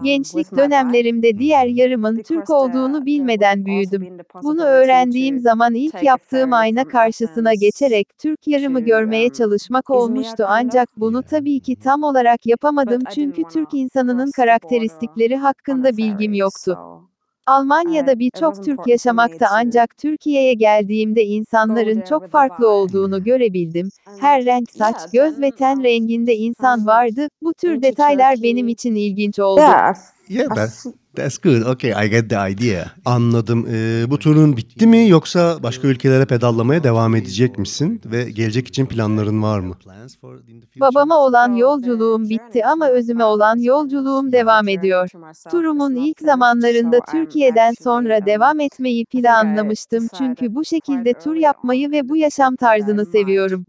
Gençlik 0.03 0.55
dönemlerimde 0.55 1.37
diğer 1.37 1.65
yarımın 1.65 2.23
Türk 2.23 2.49
olduğunu 2.49 3.05
bilmeden 3.05 3.65
büyüdüm. 3.65 4.17
Bunu 4.43 4.63
öğrendiğim 4.63 5.39
zaman 5.39 5.73
ilk 5.75 6.03
yaptığım 6.03 6.53
ayna 6.53 6.85
karşısına 6.85 7.53
geçerek 7.53 8.07
Türk 8.17 8.47
yarımı 8.47 8.79
görmeye 8.79 9.29
çalışmak 9.29 9.89
olmuştu. 9.89 10.45
ancak 10.47 10.89
bunu 10.97 11.23
tabii 11.23 11.59
ki 11.59 11.75
tam 11.79 12.03
olarak 12.03 12.45
yapamadım 12.45 13.01
çünkü 13.15 13.43
Türk 13.53 13.73
insanının 13.73 14.31
karakteristikleri 14.31 15.37
hakkında 15.37 15.97
bilgim 15.97 16.33
yoktu. 16.33 16.79
Almanya'da 17.51 18.19
birçok 18.19 18.63
Türk 18.63 18.87
yaşamakta 18.87 19.47
ancak 19.51 19.97
Türkiye'ye 19.97 20.53
geldiğimde 20.53 21.23
insanların 21.25 22.01
çok 22.01 22.27
farklı 22.31 22.69
olduğunu 22.69 23.23
görebildim. 23.23 23.89
Her 24.19 24.45
renk 24.45 24.71
saç, 24.71 24.95
göz 25.13 25.41
ve 25.41 25.51
ten 25.51 25.83
renginde 25.83 26.35
insan 26.35 26.85
vardı. 26.85 27.27
Bu 27.43 27.53
tür 27.53 27.81
detaylar 27.81 28.43
benim 28.43 28.67
için 28.67 28.95
ilginç 28.95 29.39
oldu. 29.39 29.61
Yeah, 30.29 30.55
that's 30.55 30.85
that's 31.15 31.37
good. 31.37 31.61
Okay, 31.61 32.05
I 32.05 32.09
get 32.09 32.29
the 32.29 32.51
idea. 32.51 32.91
Anladım. 33.05 33.67
Ee, 33.69 34.03
bu 34.07 34.19
turun 34.19 34.57
bitti 34.57 34.87
mi 34.87 35.09
yoksa 35.09 35.63
başka 35.63 35.87
ülkelere 35.87 36.25
pedallamaya 36.25 36.83
devam 36.83 37.15
edecek 37.15 37.57
misin? 37.57 38.01
Ve 38.05 38.31
gelecek 38.31 38.67
için 38.67 38.85
planların 38.85 39.43
var 39.43 39.59
mı? 39.59 39.73
Babama 40.79 41.17
olan 41.17 41.53
yolculuğum 41.55 42.29
bitti 42.29 42.65
ama 42.65 42.89
özüme 42.89 43.23
olan 43.23 43.57
yolculuğum 43.57 44.31
devam 44.31 44.67
ediyor. 44.67 45.09
Turumun 45.51 45.95
ilk 45.95 46.21
zamanlarında 46.21 46.99
Türkiye'den 47.11 47.73
sonra 47.83 48.25
devam 48.25 48.59
etmeyi 48.59 49.05
planlamıştım 49.05 50.07
çünkü 50.17 50.55
bu 50.55 50.65
şekilde 50.65 51.13
tur 51.13 51.35
yapmayı 51.35 51.91
ve 51.91 52.09
bu 52.09 52.17
yaşam 52.17 52.55
tarzını 52.55 53.05
seviyorum. 53.05 53.65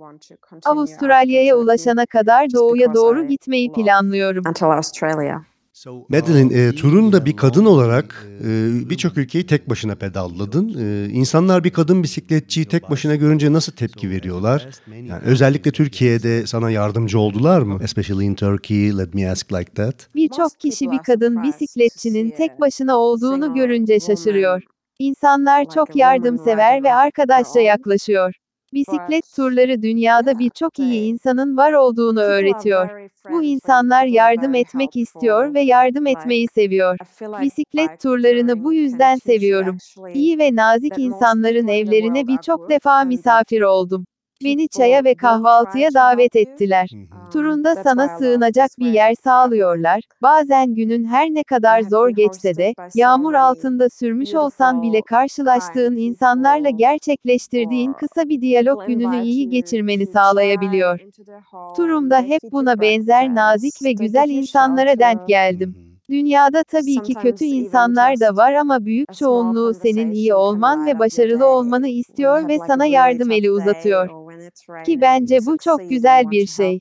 Avustralya'ya 0.64 1.56
ulaşana 1.56 2.06
kadar 2.06 2.52
doğuya 2.52 2.94
doğru 2.94 3.28
gitmeyi 3.28 3.72
planlıyorum. 3.72 4.44
Madeline, 6.08 6.54
e, 6.54 6.74
turun 6.74 7.12
da 7.12 7.26
bir 7.26 7.36
kadın 7.36 7.64
olarak 7.64 8.26
e, 8.44 8.48
birçok 8.90 9.18
ülkeyi 9.18 9.46
tek 9.46 9.70
başına 9.70 9.94
pedalladın. 9.94 10.68
E, 10.78 11.08
insanlar 11.12 11.64
bir 11.64 11.70
kadın 11.70 12.02
bisikletçiyi 12.02 12.66
tek 12.66 12.90
başına 12.90 13.14
görünce 13.14 13.52
nasıl 13.52 13.72
tepki 13.72 14.10
veriyorlar? 14.10 14.68
Yani 14.86 15.22
özellikle 15.24 15.70
Türkiye'de 15.70 16.46
sana 16.46 16.70
yardımcı 16.70 17.18
oldular 17.18 17.62
mı? 17.62 17.78
Especially 17.82 18.26
in 18.26 18.34
Turkey, 18.34 18.98
let 18.98 19.14
me 19.14 19.30
ask 19.30 19.52
like 19.52 19.72
that. 19.72 20.08
Birçok 20.14 20.58
kişi 20.58 20.90
bir 20.90 20.98
kadın 20.98 21.42
bisikletçinin 21.42 22.30
tek 22.30 22.60
başına 22.60 22.96
olduğunu 22.96 23.54
görünce 23.54 24.00
şaşırıyor. 24.00 24.62
İnsanlar 24.98 25.64
çok 25.74 25.96
yardımsever 25.96 26.82
ve 26.82 26.94
arkadaşça 26.94 27.60
yaklaşıyor. 27.60 28.34
Bisiklet 28.72 29.24
turları 29.36 29.82
dünyada 29.82 30.38
birçok 30.38 30.78
iyi 30.78 31.00
insanın 31.12 31.56
var 31.56 31.72
olduğunu 31.72 32.20
öğretiyor. 32.20 32.88
Bu 33.28 33.42
insanlar 33.42 34.06
yardım 34.06 34.54
etmek 34.54 34.96
istiyor 34.96 35.54
ve 35.54 35.60
yardım 35.60 36.06
etmeyi 36.06 36.48
seviyor. 36.54 36.98
Bisiklet 37.38 37.98
turlarını 37.98 38.64
bu 38.64 38.72
yüzden 38.72 39.16
seviyorum. 39.16 39.76
İyi 40.14 40.38
ve 40.38 40.54
nazik 40.56 40.98
insanların 40.98 41.68
evlerine 41.68 42.26
birçok 42.26 42.68
defa 42.68 43.04
misafir 43.04 43.62
oldum. 43.62 44.06
Beni 44.44 44.68
çaya 44.68 45.04
ve 45.04 45.14
kahvaltıya 45.14 45.94
davet 45.94 46.36
ettiler. 46.36 46.90
Turunda 47.32 47.74
sana 47.74 48.08
sığınacak 48.18 48.70
bir 48.78 48.92
yer 48.92 49.14
sağlıyorlar. 49.24 50.02
Bazen 50.22 50.74
günün 50.74 51.04
her 51.04 51.28
ne 51.30 51.44
kadar 51.44 51.82
zor 51.82 52.08
geçse 52.08 52.56
de, 52.56 52.74
yağmur 52.94 53.34
altında 53.34 53.90
sürmüş 53.90 54.34
olsan 54.34 54.82
bile 54.82 55.02
karşılaştığın 55.02 55.96
insanlarla 55.96 56.70
gerçekleştirdiğin 56.70 57.92
kısa 57.92 58.28
bir 58.28 58.40
diyalog 58.40 58.86
gününü 58.86 59.22
iyi 59.22 59.48
geçirmeni 59.48 60.06
sağlayabiliyor. 60.06 61.00
Turumda 61.76 62.22
hep 62.22 62.40
buna 62.52 62.80
benzer 62.80 63.34
nazik 63.34 63.82
ve 63.84 63.92
güzel 63.92 64.28
insanlara 64.28 64.98
denk 64.98 65.26
geldim. 65.26 65.76
Dünyada 66.10 66.64
tabii 66.64 67.00
ki 67.00 67.14
kötü 67.14 67.44
insanlar 67.44 68.20
da 68.20 68.36
var 68.36 68.52
ama 68.54 68.84
büyük 68.84 69.12
çoğunluğu 69.12 69.74
senin 69.74 70.10
iyi 70.10 70.34
olman 70.34 70.86
ve 70.86 70.98
başarılı 70.98 71.46
olmanı 71.46 71.88
istiyor 71.88 72.48
ve 72.48 72.58
sana 72.66 72.86
yardım 72.86 73.30
eli 73.30 73.50
uzatıyor. 73.50 74.21
Ki 74.84 75.00
bence 75.00 75.38
bu 75.46 75.58
çok 75.58 75.90
güzel 75.90 76.30
bir 76.30 76.46
şey. 76.46 76.78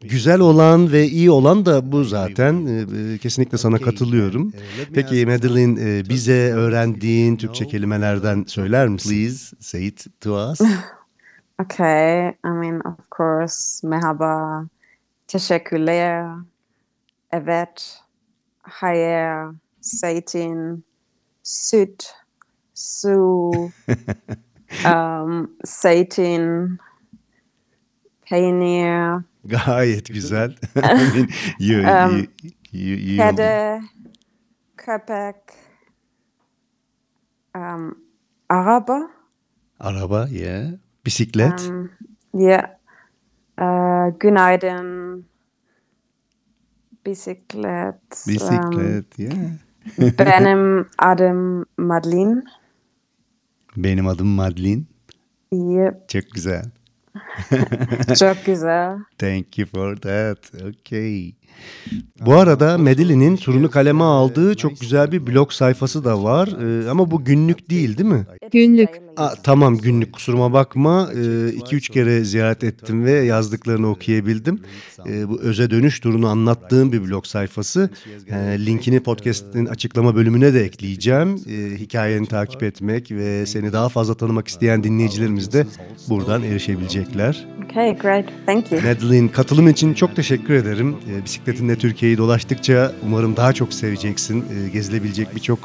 Güzel 0.00 0.40
olan 0.40 0.92
ve 0.92 1.06
iyi 1.06 1.30
olan 1.30 1.66
da 1.66 1.92
bu 1.92 2.04
zaten. 2.04 2.66
E, 2.66 3.14
e, 3.14 3.18
kesinlikle 3.18 3.58
sana 3.58 3.78
katılıyorum. 3.78 4.52
Peki 4.94 5.26
Madeline, 5.26 5.98
e, 5.98 6.08
bize 6.08 6.52
öğrendiğin 6.52 7.36
Türkçe 7.36 7.66
kelimelerden 7.66 8.44
söyler 8.46 8.88
misin? 8.88 9.10
Please 9.10 9.56
say 9.60 9.86
it 9.86 10.06
to 10.20 10.50
us. 10.50 10.60
Okay, 11.60 12.28
I 12.44 12.48
mean, 12.48 12.80
of 12.80 13.10
course, 13.10 13.86
merhaba, 13.86 14.64
teşekkürler, 15.26 16.26
evet, 17.32 18.00
hayır, 18.62 19.54
zeytin, 19.80 20.84
süt, 21.42 22.12
su, 22.74 23.52
um, 24.84 25.56
zeytin, 25.64 26.78
peynir, 28.22 29.22
Gayet 29.44 30.08
güzel. 30.08 30.54
I 30.76 30.94
mean, 30.94 31.28
you, 31.58 31.80
Um, 31.88 32.10
you, 32.10 32.28
you, 32.72 32.96
you, 32.96 33.18
kedi, 33.18 33.82
köpek, 34.76 35.36
um, 37.54 37.96
araba, 38.48 39.10
Araba, 39.80 40.28
yeah. 40.30 40.78
Bisiklet. 41.04 41.60
um, 41.70 41.90
yeah, 42.34 42.66
uh, 43.58 44.18
günaydın, 44.20 45.26
bisiklet, 47.06 48.26
um, 48.26 48.34
Bisiklet, 48.34 49.18
yeah. 49.18 49.58
benim 49.98 50.88
adım 50.98 51.66
Madeline. 51.78 52.42
Benim 53.76 54.06
adım 54.06 54.26
Madeline. 54.26 54.82
Yep, 55.52 56.08
Çok 56.08 56.30
güzel. 56.30 56.64
çok 58.18 58.44
güzel. 58.46 58.96
Thank 59.18 59.58
you 59.58 59.68
for 59.68 59.96
that. 59.96 60.52
Okay. 60.54 61.32
Bu 62.26 62.34
arada 62.34 62.78
Medili'nin 62.78 63.36
turunu 63.36 63.70
kaleme 63.70 64.04
aldığı 64.04 64.54
çok 64.54 64.80
güzel 64.80 65.12
bir 65.12 65.26
blog 65.26 65.52
sayfası 65.52 66.04
da 66.04 66.22
var. 66.22 66.48
Ee, 66.48 66.90
ama 66.90 67.10
bu 67.10 67.24
günlük 67.24 67.70
değil 67.70 67.98
değil 67.98 68.08
mi? 68.08 68.26
Günlük. 68.52 68.88
Aa, 69.16 69.34
tamam 69.42 69.78
günlük 69.78 70.12
kusuruma 70.12 70.52
bakma. 70.52 71.08
2-3 71.12 71.92
kere 71.92 72.24
ziyaret 72.24 72.64
ettim 72.64 73.04
ve 73.04 73.12
yazdıklarını 73.12 73.90
okuyabildim. 73.90 74.60
Ee, 75.08 75.28
bu 75.28 75.40
öze 75.40 75.70
dönüş 75.70 76.00
turunu 76.00 76.28
anlattığım 76.28 76.92
bir 76.92 77.04
blog 77.04 77.26
sayfası. 77.26 77.90
Ee, 78.30 78.34
linkini 78.66 79.00
podcast'in 79.00 79.66
açıklama 79.66 80.14
bölümüne 80.14 80.54
de 80.54 80.64
ekleyeceğim. 80.64 81.36
Ee, 81.48 81.78
hikayeni 81.78 82.26
takip 82.26 82.62
etmek 82.62 83.10
ve 83.10 83.46
seni 83.46 83.72
daha 83.72 83.88
fazla 83.88 84.14
tanımak 84.14 84.48
isteyen 84.48 84.84
dinleyicilerimiz 84.84 85.52
de 85.52 85.66
buradan 86.08 86.42
erişebilecekler. 86.42 87.46
Okay, 87.64 87.98
great. 87.98 88.24
Thank 88.46 88.72
you. 88.72 88.82
Madeline 88.82 89.32
katılım 89.32 89.68
için 89.68 89.94
çok 89.94 90.16
teşekkür 90.16 90.54
ederim. 90.54 90.96
Ee, 91.08 91.24
bisikletinle 91.42 91.76
Türkiye'yi 91.76 92.18
dolaştıkça 92.18 92.92
umarım 93.06 93.36
daha 93.36 93.52
çok 93.52 93.74
seveceksin. 93.74 94.44
Ee, 94.52 94.68
gezilebilecek 94.68 95.34
birçok 95.34 95.58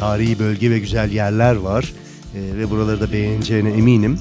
tarihi 0.00 0.38
bölge 0.38 0.70
ve 0.70 0.78
güzel 0.78 1.12
yerler 1.12 1.56
var. 1.56 1.92
Ee, 2.34 2.58
ve 2.58 2.70
buraları 2.70 3.00
da 3.00 3.12
beğeneceğine 3.12 3.70
eminim. 3.70 4.18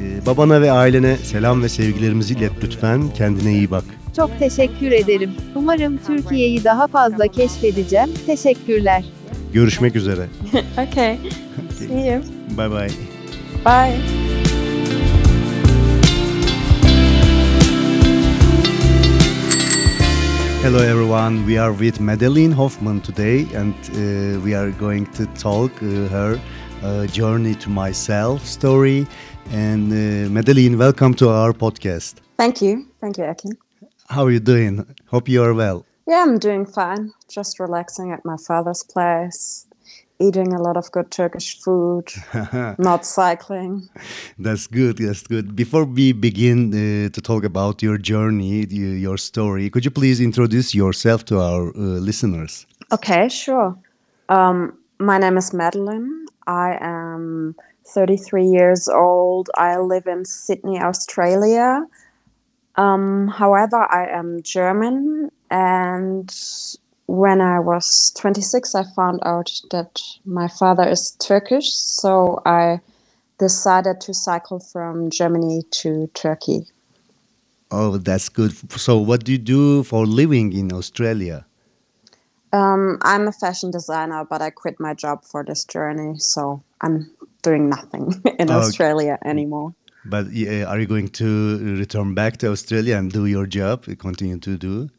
Ee, 0.00 0.26
babana 0.26 0.62
ve 0.62 0.72
ailene 0.72 1.16
selam 1.16 1.62
ve 1.62 1.68
sevgilerimizi 1.68 2.34
ilet 2.34 2.52
lütfen. 2.64 3.02
Kendine 3.16 3.52
iyi 3.52 3.70
bak. 3.70 3.84
Çok 4.16 4.38
teşekkür 4.38 4.92
ederim. 4.92 5.30
Umarım 5.54 5.98
Türkiye'yi 6.06 6.64
daha 6.64 6.86
fazla 6.86 7.28
keşfedeceğim. 7.28 8.10
Teşekkürler. 8.26 9.04
Görüşmek 9.52 9.96
üzere. 9.96 10.26
Okay. 10.88 11.18
See 11.78 12.12
you. 12.12 12.22
Bye 12.58 12.70
bye. 12.70 12.90
Bye. 13.66 14.29
Hello 20.62 20.80
everyone, 20.80 21.46
we 21.46 21.56
are 21.56 21.72
with 21.72 22.00
Madeline 22.00 22.52
Hoffman 22.52 23.00
today 23.00 23.46
and 23.54 23.74
uh, 23.74 24.38
we 24.44 24.52
are 24.52 24.70
going 24.72 25.06
to 25.12 25.24
talk 25.28 25.72
uh, 25.82 26.06
her 26.08 26.38
uh, 26.82 27.06
journey 27.06 27.54
to 27.54 27.70
myself 27.70 28.44
story. 28.44 29.06
And 29.52 29.90
uh, 29.90 30.28
Madeline, 30.30 30.76
welcome 30.76 31.14
to 31.14 31.30
our 31.30 31.54
podcast. 31.54 32.16
Thank 32.36 32.60
you. 32.60 32.86
Thank 33.00 33.16
you, 33.16 33.24
Ekin. 33.24 33.56
How 34.10 34.24
are 34.26 34.30
you 34.30 34.38
doing? 34.38 34.84
Hope 35.06 35.30
you 35.30 35.42
are 35.42 35.54
well. 35.54 35.86
Yeah, 36.06 36.22
I'm 36.28 36.38
doing 36.38 36.66
fine. 36.66 37.10
Just 37.26 37.58
relaxing 37.58 38.12
at 38.12 38.22
my 38.26 38.36
father's 38.36 38.82
place, 38.82 39.66
eating 40.20 40.52
a 40.52 40.60
lot 40.60 40.76
of 40.76 40.90
good 40.92 41.10
Turkish 41.10 41.58
food, 41.58 42.04
not 42.78 43.04
cycling. 43.06 43.88
That's 44.38 44.66
good. 44.66 44.98
That's 44.98 45.26
good. 45.26 45.56
Before 45.56 45.84
we 45.84 46.12
begin 46.12 46.68
uh, 46.68 47.08
to 47.10 47.20
talk 47.20 47.42
about 47.44 47.82
your 47.82 47.98
journey, 47.98 48.66
your 48.66 49.16
story, 49.16 49.70
could 49.70 49.84
you 49.84 49.90
please 49.90 50.20
introduce 50.20 50.74
yourself 50.74 51.24
to 51.26 51.40
our 51.40 51.68
uh, 51.68 51.80
listeners? 51.80 52.66
Okay, 52.92 53.28
sure. 53.28 53.76
Um, 54.28 54.78
my 54.98 55.18
name 55.18 55.38
is 55.38 55.52
Madeline. 55.52 56.26
I 56.46 56.76
am 56.80 57.56
33 57.86 58.44
years 58.44 58.88
old. 58.88 59.48
I 59.56 59.78
live 59.78 60.06
in 60.06 60.24
Sydney, 60.24 60.80
Australia. 60.80 61.86
Um, 62.76 63.28
however, 63.28 63.86
I 63.90 64.06
am 64.06 64.42
German, 64.42 65.30
and 65.50 66.30
when 67.10 67.40
I 67.40 67.58
was 67.58 68.12
26, 68.18 68.74
I 68.76 68.84
found 68.94 69.20
out 69.24 69.50
that 69.72 70.00
my 70.24 70.46
father 70.46 70.88
is 70.88 71.10
Turkish, 71.18 71.74
so 71.74 72.40
I 72.46 72.80
decided 73.38 74.00
to 74.02 74.14
cycle 74.14 74.60
from 74.60 75.10
Germany 75.10 75.62
to 75.82 76.06
Turkey. 76.14 76.66
Oh, 77.72 77.96
that's 77.96 78.28
good. 78.28 78.52
So, 78.78 78.98
what 78.98 79.24
do 79.24 79.32
you 79.32 79.38
do 79.38 79.82
for 79.82 80.06
living 80.06 80.52
in 80.52 80.72
Australia? 80.72 81.46
Um, 82.52 82.98
I'm 83.02 83.26
a 83.26 83.32
fashion 83.32 83.70
designer, 83.70 84.24
but 84.24 84.40
I 84.42 84.50
quit 84.50 84.78
my 84.78 84.94
job 84.94 85.24
for 85.24 85.44
this 85.44 85.64
journey, 85.64 86.18
so 86.18 86.62
I'm 86.80 87.10
doing 87.42 87.68
nothing 87.68 88.22
in 88.38 88.50
Okay. 88.50 88.56
Australia 88.56 89.18
anymore. 89.24 89.74
But 90.04 90.26
uh, 90.26 90.64
are 90.64 90.78
you 90.78 90.86
going 90.86 91.08
to 91.08 91.76
return 91.78 92.14
back 92.14 92.36
to 92.38 92.50
Australia 92.50 92.96
and 92.96 93.12
do 93.12 93.26
your 93.26 93.46
job, 93.46 93.84
continue 93.98 94.38
to 94.38 94.56
do? 94.56 94.90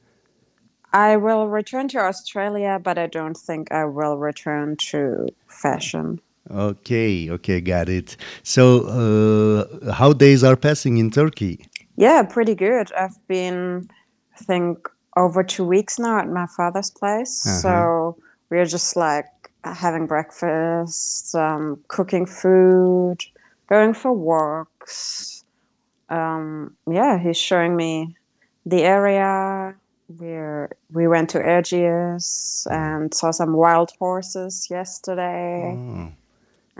I 0.93 1.17
will 1.17 1.47
return 1.47 1.87
to 1.89 1.99
Australia, 1.99 2.79
but 2.83 2.97
I 2.97 3.07
don't 3.07 3.37
think 3.37 3.71
I 3.71 3.85
will 3.85 4.17
return 4.17 4.75
to 4.91 5.27
fashion. 5.47 6.19
Okay, 6.49 7.29
okay, 7.29 7.61
got 7.61 7.87
it. 7.87 8.17
So, 8.43 8.85
uh, 8.87 9.93
how 9.93 10.11
days 10.11 10.43
are 10.43 10.57
passing 10.57 10.97
in 10.97 11.11
Turkey? 11.11 11.65
Yeah, 11.95 12.23
pretty 12.23 12.55
good. 12.55 12.91
I've 12.93 13.15
been, 13.27 13.89
I 14.35 14.43
think, 14.43 14.89
over 15.15 15.43
two 15.43 15.63
weeks 15.63 15.99
now 15.99 16.19
at 16.19 16.27
my 16.29 16.47
father's 16.57 16.89
place. 16.89 17.45
Uh-huh. 17.45 17.57
So 17.59 18.17
we're 18.49 18.65
just 18.65 18.95
like 18.95 19.25
having 19.63 20.07
breakfast, 20.07 21.35
um, 21.35 21.79
cooking 21.87 22.25
food, 22.25 23.17
going 23.69 23.93
for 23.93 24.11
walks. 24.11 25.43
Um, 26.09 26.75
yeah, 26.89 27.17
he's 27.19 27.37
showing 27.37 27.75
me 27.75 28.15
the 28.65 28.83
area. 28.83 29.75
We're 30.19 30.75
we 30.91 31.07
went 31.07 31.29
to 31.31 31.39
Erciyes 31.39 32.67
and 32.71 33.13
saw 33.13 33.31
some 33.31 33.53
wild 33.53 33.91
horses 33.99 34.67
yesterday. 34.69 35.73
Oh. 35.77 36.11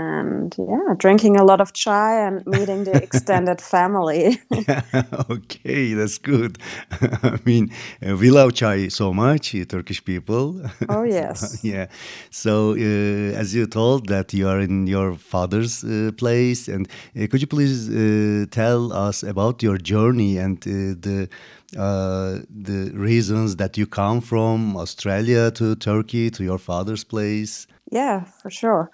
And 0.01 0.55
yeah, 0.57 0.93
drinking 0.97 1.35
a 1.37 1.43
lot 1.43 1.61
of 1.61 1.73
chai 1.73 2.13
and 2.27 2.45
meeting 2.45 2.83
the 2.85 2.97
extended 3.07 3.59
family. 3.75 4.39
okay, 5.29 5.93
that's 5.93 6.17
good. 6.17 6.57
I 7.33 7.39
mean, 7.45 7.71
uh, 8.05 8.15
we 8.21 8.29
love 8.31 8.53
chai 8.53 8.89
so 8.89 9.13
much, 9.13 9.55
uh, 9.55 9.65
Turkish 9.65 10.03
people. 10.03 10.45
Oh, 10.89 11.03
yes. 11.03 11.59
yeah. 11.63 11.87
So, 12.29 12.71
uh, 12.71 13.41
as 13.41 13.53
you 13.55 13.65
told 13.67 14.07
that 14.07 14.33
you 14.33 14.47
are 14.47 14.59
in 14.59 14.87
your 14.87 15.15
father's 15.15 15.83
uh, 15.83 16.11
place, 16.17 16.67
and 16.67 16.87
uh, 17.15 17.27
could 17.29 17.41
you 17.41 17.47
please 17.47 17.89
uh, 17.89 18.45
tell 18.51 18.91
us 18.93 19.23
about 19.23 19.61
your 19.61 19.77
journey 19.77 20.37
and 20.37 20.57
uh, 20.67 20.95
the 21.05 21.29
uh, 21.77 22.39
the 22.49 22.91
reasons 22.93 23.55
that 23.55 23.77
you 23.77 23.85
come 23.87 24.19
from 24.21 24.75
Australia 24.75 25.51
to 25.51 25.75
Turkey 25.75 26.29
to 26.31 26.43
your 26.43 26.57
father's 26.59 27.03
place? 27.03 27.67
Yeah, 27.91 28.25
for 28.41 28.49
sure. 28.49 28.91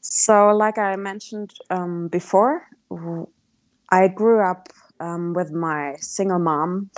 So, 0.00 0.48
like 0.48 0.78
I 0.78 0.96
mentioned 0.96 1.52
um, 1.68 2.08
before, 2.08 2.66
I 3.90 4.08
grew 4.08 4.40
up 4.40 4.68
um, 4.98 5.34
with 5.34 5.52
my 5.52 5.96
single 6.00 6.38
mom, 6.38 6.90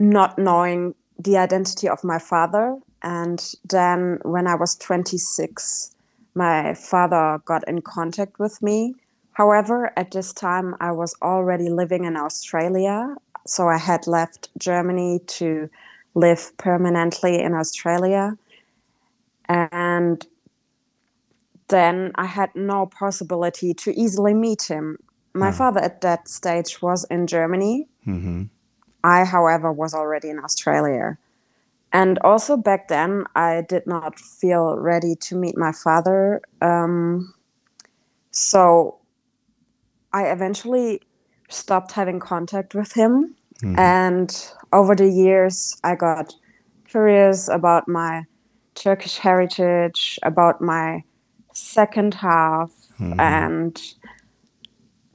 not 0.00 0.38
knowing 0.38 0.94
the 1.18 1.36
identity 1.36 1.88
of 1.88 2.02
my 2.02 2.18
father. 2.18 2.76
And 3.02 3.54
then, 3.68 4.18
when 4.22 4.46
I 4.46 4.56
was 4.56 4.76
26, 4.76 5.94
my 6.34 6.74
father 6.74 7.40
got 7.44 7.66
in 7.68 7.80
contact 7.82 8.38
with 8.38 8.60
me. 8.60 8.94
However, 9.32 9.92
at 9.96 10.10
this 10.10 10.32
time, 10.32 10.74
I 10.80 10.92
was 10.92 11.14
already 11.22 11.70
living 11.70 12.04
in 12.04 12.16
Australia. 12.16 13.14
So, 13.46 13.68
I 13.68 13.78
had 13.78 14.06
left 14.08 14.50
Germany 14.58 15.20
to 15.38 15.70
live 16.14 16.56
permanently 16.58 17.40
in 17.40 17.54
Australia. 17.54 18.36
And 19.48 20.26
then 21.70 22.12
I 22.16 22.26
had 22.26 22.50
no 22.54 22.86
possibility 22.86 23.72
to 23.74 23.98
easily 23.98 24.34
meet 24.34 24.62
him. 24.62 24.98
My 25.32 25.52
father 25.52 25.80
at 25.80 26.00
that 26.02 26.28
stage 26.28 26.82
was 26.82 27.04
in 27.04 27.26
Germany. 27.26 27.88
hmm 28.04 28.44
I, 29.02 29.24
however, 29.24 29.72
was 29.72 29.94
already 29.94 30.28
in 30.28 30.38
Australia. 30.38 31.16
And 31.92 32.18
also 32.18 32.56
back 32.56 32.88
then, 32.88 33.24
I 33.34 33.62
did 33.66 33.86
not 33.86 34.18
feel 34.18 34.76
ready 34.76 35.14
to 35.16 35.36
meet 35.36 35.56
my 35.56 35.72
father. 35.72 36.42
Um, 36.60 37.32
so 38.30 38.98
I 40.12 40.24
eventually 40.26 41.00
stopped 41.48 41.92
having 41.92 42.20
contact 42.20 42.74
with 42.74 42.92
him. 42.92 43.34
And 43.78 44.52
over 44.72 44.94
the 44.94 45.08
years, 45.08 45.76
I 45.82 45.94
got 45.94 46.34
curious 46.88 47.48
about 47.48 47.88
my 47.88 48.24
Turkish 48.74 49.16
heritage, 49.18 50.18
about 50.22 50.60
my 50.60 51.02
second 51.52 52.14
half. 52.14 52.70
And 53.18 53.80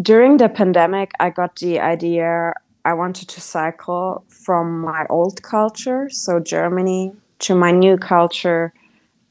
during 0.01 0.38
the 0.38 0.50
pandemic, 0.50 1.12
I 1.20 1.30
got 1.30 1.58
the 1.58 1.80
idea 1.80 2.54
I 2.84 2.94
wanted 2.94 3.30
to 3.30 3.42
cycle 3.42 4.24
from 4.27 4.82
my 4.82 5.06
old 5.10 5.42
culture, 5.44 6.10
so 6.10 6.39
Germany, 6.39 7.13
to 7.39 7.56
my 7.56 7.72
new 7.72 7.98
culture, 7.98 8.74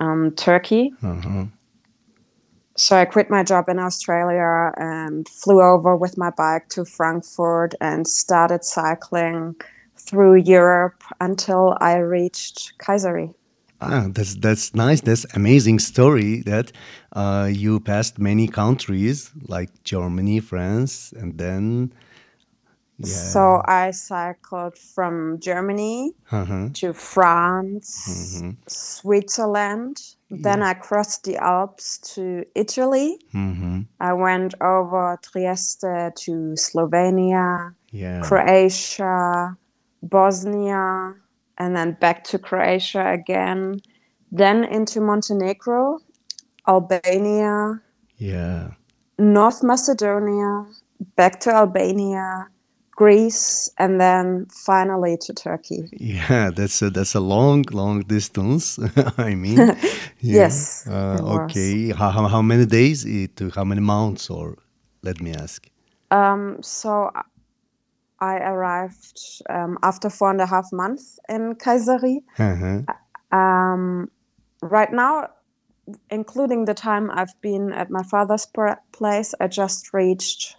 um, 0.00 0.32
Turkey. 0.36 0.92
Uh-huh. 1.02 1.46
So 2.76 2.96
I 2.96 3.04
quit 3.04 3.30
my 3.30 3.44
job 3.44 3.68
in 3.68 3.78
Australia 3.78 4.72
and 4.76 5.28
flew 5.28 5.62
over 5.62 5.96
with 5.96 6.18
my 6.18 6.30
bike 6.30 6.68
to 6.70 6.84
Frankfurt 6.84 7.74
and 7.80 8.06
started 8.06 8.64
cycling 8.64 9.54
through 9.96 10.36
Europe 10.36 11.02
until 11.20 11.76
I 11.80 11.96
reached 11.96 12.78
Kayseri. 12.78 13.34
Ah, 13.92 14.06
that's 14.10 14.34
that's 14.36 14.74
nice. 14.74 15.00
That's 15.00 15.26
amazing 15.34 15.78
story 15.80 16.42
that 16.42 16.72
uh, 17.12 17.48
you 17.52 17.80
passed 17.80 18.18
many 18.18 18.48
countries 18.48 19.30
like 19.48 19.70
Germany, 19.84 20.40
France, 20.40 21.12
and 21.16 21.38
then 21.38 21.92
yeah. 22.98 23.06
So 23.06 23.62
I 23.66 23.90
cycled 23.90 24.78
from 24.78 25.40
Germany 25.40 26.12
uh-huh. 26.30 26.68
to 26.74 26.92
France, 26.92 28.42
Switzerland. 28.68 30.00
Then 30.30 30.62
I 30.62 30.74
crossed 30.74 31.24
the 31.24 31.36
Alps 31.36 31.98
to 32.14 32.44
Italy. 32.54 33.18
hmm 33.32 33.82
I 34.00 34.12
went 34.14 34.54
over 34.60 35.18
Trieste 35.22 36.14
to 36.24 36.54
Slovenia, 36.56 37.74
Yeah. 37.92 38.20
Croatia, 38.22 39.56
Bosnia, 40.02 41.14
and 41.58 41.76
then 41.76 41.92
back 42.00 42.24
to 42.24 42.38
Croatia 42.38 43.10
again. 43.12 43.80
Then 44.32 44.64
into 44.64 45.00
Montenegro, 45.00 46.00
Albania, 46.68 47.80
yeah. 48.18 48.72
North 49.18 49.62
Macedonia, 49.62 50.66
back 51.16 51.40
to 51.40 51.50
Albania, 51.50 52.48
Greece, 52.92 53.70
and 53.78 54.00
then 54.00 54.46
finally 54.50 55.16
to 55.22 55.32
Turkey. 55.32 55.92
Yeah, 55.92 56.50
that's 56.50 56.82
a, 56.82 56.90
that's 56.90 57.14
a 57.14 57.20
long, 57.20 57.64
long 57.72 58.00
distance. 58.02 58.78
I 59.18 59.34
mean, 59.34 59.72
yeah. 60.20 60.48
Yes, 60.48 60.86
Uh, 60.86 61.18
okay. 61.22 61.90
How, 61.92 62.10
how 62.10 62.28
how 62.28 62.42
many 62.42 62.66
days? 62.66 63.04
It 63.04 63.36
took 63.36 63.54
how 63.54 63.64
many 63.64 63.80
months? 63.80 64.30
Or 64.30 64.56
let 65.02 65.20
me 65.20 65.32
ask. 65.34 65.68
Um, 66.10 66.58
so 66.62 67.10
I 68.24 68.34
arrived 68.52 69.18
um, 69.50 69.72
after 69.82 70.08
four 70.10 70.30
and 70.30 70.40
a 70.40 70.46
half 70.46 70.66
months 70.72 71.18
in 71.28 71.54
Kayseri. 71.62 72.16
Uh-huh. 72.38 72.78
Um, 73.38 74.08
right 74.62 74.92
now, 74.92 75.28
including 76.10 76.64
the 76.64 76.74
time 76.74 77.10
I've 77.10 77.34
been 77.42 77.72
at 77.72 77.90
my 77.90 78.02
father's 78.02 78.46
place, 78.92 79.34
I 79.40 79.46
just 79.48 79.92
reached 79.92 80.56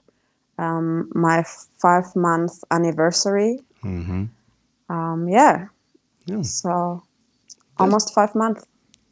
um, 0.58 1.10
my 1.16 1.44
five 1.82 2.06
month 2.16 2.54
anniversary. 2.70 3.60
hmm 3.82 4.26
Um, 4.90 5.28
yeah, 5.30 5.68
Yeah. 6.26 6.44
so 6.44 7.02
almost 7.78 8.14
five 8.14 8.36
months 8.36 8.64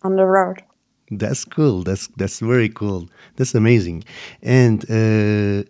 on 0.03 0.15
the 0.15 0.25
road. 0.25 0.57
That's 1.19 1.45
cool. 1.45 1.83
That's 1.83 2.07
that's 2.17 2.39
very 2.39 2.69
cool. 2.69 3.09
That's 3.35 3.55
amazing. 3.55 4.03
And 4.41 4.79
uh, 4.89 5.63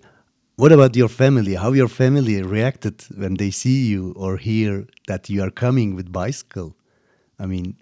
what 0.55 0.71
about 0.71 0.95
your 0.95 1.09
family? 1.09 1.55
How 1.55 1.71
your 1.73 1.87
family 1.87 2.41
reacted 2.41 3.01
when 3.17 3.35
they 3.35 3.51
see 3.51 3.87
you 3.87 4.13
or 4.15 4.37
hear 4.37 4.85
that 5.07 5.29
you 5.29 5.41
are 5.43 5.51
coming 5.51 5.95
with 5.95 6.11
bicycle? 6.11 6.75
I 7.39 7.45
mean, 7.45 7.75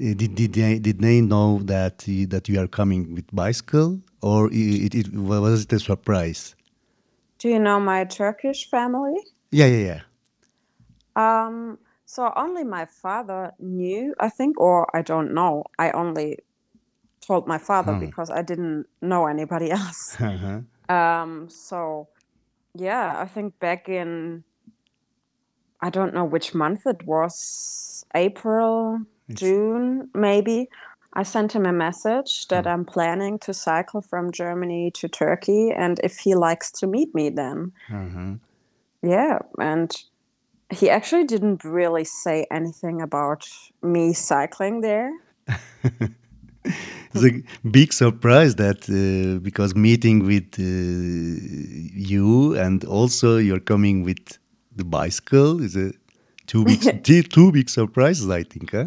eh, 0.00 0.14
did 0.14 0.34
did 0.34 0.52
they 0.52 0.78
did 0.78 0.98
they 1.00 1.20
know 1.20 1.58
that 1.64 2.06
you- 2.06 2.26
that 2.28 2.48
you 2.48 2.60
are 2.60 2.68
coming 2.68 3.14
with 3.14 3.26
bicycle, 3.32 4.00
or 4.20 4.46
i- 4.52 4.80
it, 4.86 4.94
it 4.94 5.06
was 5.14 5.62
it 5.64 5.72
a 5.72 5.78
surprise? 5.80 6.54
Do 7.38 7.48
you 7.48 7.58
know 7.58 7.80
my 7.80 8.04
Turkish 8.04 8.68
family? 8.70 9.16
Yeah, 9.50 9.66
yeah, 9.66 9.84
yeah. 9.86 10.00
Um, 11.16 11.78
so 12.06 12.32
only 12.36 12.64
my 12.64 12.86
father 12.86 13.52
knew, 13.58 14.14
I 14.20 14.28
think, 14.28 14.60
or 14.60 14.86
I 14.96 15.02
don't 15.02 15.32
know. 15.32 15.64
I 15.78 15.90
only 15.92 16.38
told 17.26 17.46
my 17.46 17.58
father 17.58 17.94
because 18.06 18.30
I 18.30 18.42
didn't 18.42 18.86
know 19.00 19.26
anybody 19.26 19.70
else. 19.80 20.16
Uh-huh. 20.20 20.60
Um, 20.88 21.48
so 21.48 22.08
yeah, 22.74 23.14
I 23.18 23.26
think 23.26 23.58
back 23.58 23.88
in 23.88 24.44
I 25.80 25.90
don't 25.90 26.14
know 26.14 26.24
which 26.24 26.54
month 26.54 26.86
it 26.86 27.04
was, 27.04 28.06
April, 28.14 29.00
June, 29.32 30.08
maybe. 30.14 30.68
I 31.12 31.22
sent 31.22 31.52
him 31.52 31.66
a 31.66 31.72
message 31.72 32.48
that 32.48 32.66
I'm 32.66 32.84
planning 32.84 33.38
to 33.40 33.54
cycle 33.54 34.00
from 34.00 34.32
Germany 34.32 34.90
to 34.92 35.08
Turkey 35.08 35.70
and 35.70 36.00
if 36.02 36.18
he 36.18 36.34
likes 36.34 36.72
to 36.72 36.86
meet 36.86 37.14
me 37.14 37.28
then. 37.28 37.72
Uh-huh. 37.92 38.34
Yeah, 39.02 39.38
and 39.58 39.94
he 40.70 40.90
actually 40.90 41.24
didn't 41.24 41.62
really 41.64 42.04
say 42.04 42.46
anything 42.50 43.02
about 43.02 43.46
me 43.82 44.12
cycling 44.12 44.80
there. 44.80 45.12
It's 47.14 47.24
a 47.24 47.68
big 47.68 47.92
surprise 47.92 48.56
that 48.56 48.88
uh, 48.88 49.38
because 49.40 49.76
meeting 49.76 50.26
with 50.26 50.58
uh, 50.58 50.64
you 51.94 52.56
and 52.56 52.84
also 52.84 53.36
you're 53.36 53.60
coming 53.60 54.02
with 54.02 54.38
the 54.74 54.84
bicycle 54.84 55.62
is 55.62 55.76
a 55.76 55.92
Two 56.46 56.64
big, 56.64 57.04
two 57.30 57.52
big 57.52 57.68
surprises, 57.68 58.28
I 58.28 58.42
think, 58.42 58.72
huh? 58.72 58.86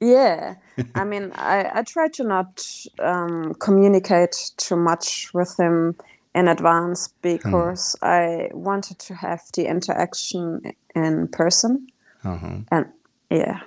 Yeah, 0.00 0.54
I 0.94 1.04
mean, 1.04 1.32
I, 1.34 1.70
I 1.74 1.82
try 1.82 2.08
to 2.08 2.24
not 2.24 2.66
um, 2.98 3.54
communicate 3.54 4.52
too 4.56 4.76
much 4.76 5.32
with 5.34 5.58
him 5.58 5.96
in 6.34 6.48
advance 6.48 7.08
because 7.22 7.96
I 8.02 8.48
wanted 8.52 8.98
to 9.00 9.14
have 9.14 9.42
the 9.54 9.66
interaction 9.66 10.72
in 10.94 11.28
person. 11.28 11.88
Uh-huh. 12.24 12.58
And 12.70 12.86
yeah, 13.30 13.60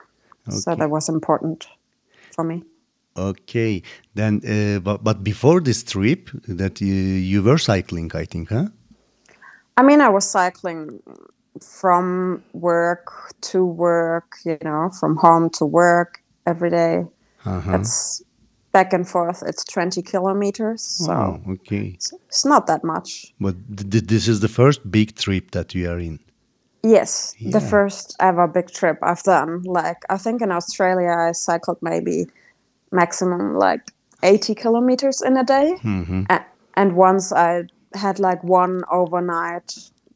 so 0.50 0.76
that 0.76 0.90
was 0.90 1.10
important 1.10 1.68
for 2.32 2.44
me. 2.44 2.64
Okay. 3.18 3.82
Then, 4.16 4.42
uh, 4.48 4.80
but, 4.80 5.04
but 5.04 5.24
before 5.24 5.62
this 5.62 5.84
trip, 5.84 6.30
that 6.48 6.82
you, 6.82 6.94
you 6.94 7.44
were 7.44 7.58
cycling, 7.58 8.12
I 8.14 8.26
think, 8.26 8.50
huh? 8.50 8.68
I 9.78 9.84
mean, 9.84 10.02
I 10.02 10.10
was 10.10 10.30
cycling 10.30 11.02
from 11.62 12.44
work 12.54 13.12
to 13.42 13.66
work, 13.66 14.38
you 14.46 14.58
know, 14.64 14.90
from 15.00 15.16
home 15.18 15.50
to 15.52 15.66
work 15.66 16.22
every 16.46 16.70
day. 16.70 17.06
Uh-huh. 17.46 17.78
It's 17.80 18.22
back 18.72 18.94
and 18.94 19.08
forth. 19.08 19.44
It's 19.46 19.64
20 19.66 20.02
kilometers. 20.02 20.82
So 20.82 21.12
Oh, 21.14 21.42
okay. 21.54 21.94
it's, 21.96 22.14
it's 22.28 22.46
not 22.46 22.68
that 22.68 22.84
much. 22.84 23.34
But 23.40 23.56
th- 23.78 23.90
th- 23.90 24.04
this 24.06 24.28
is 24.28 24.40
the 24.40 24.48
first 24.48 24.90
big 24.92 25.16
trip 25.16 25.52
that 25.52 25.76
you 25.76 25.90
are 25.90 26.00
in. 26.00 26.20
Yes, 26.86 27.34
the 27.40 27.62
first 27.62 28.14
ever 28.20 28.46
big 28.46 28.70
trip 28.70 28.98
I've 29.02 29.24
done. 29.24 29.62
Like, 29.64 30.04
I 30.10 30.18
think 30.18 30.42
in 30.42 30.52
Australia, 30.52 31.12
I 31.12 31.32
cycled 31.32 31.78
maybe 31.82 32.28
maximum 32.94 33.58
like 33.58 33.82
80 34.24 34.56
kilometers 34.56 35.22
in 35.22 35.36
a 35.38 35.44
day. 35.44 35.76
Mhm. 35.84 36.26
A- 36.30 36.46
and 36.76 36.96
once 36.96 37.32
I 37.34 37.64
had 37.94 38.20
like 38.20 38.44
one 38.44 38.84
overnight 38.92 39.76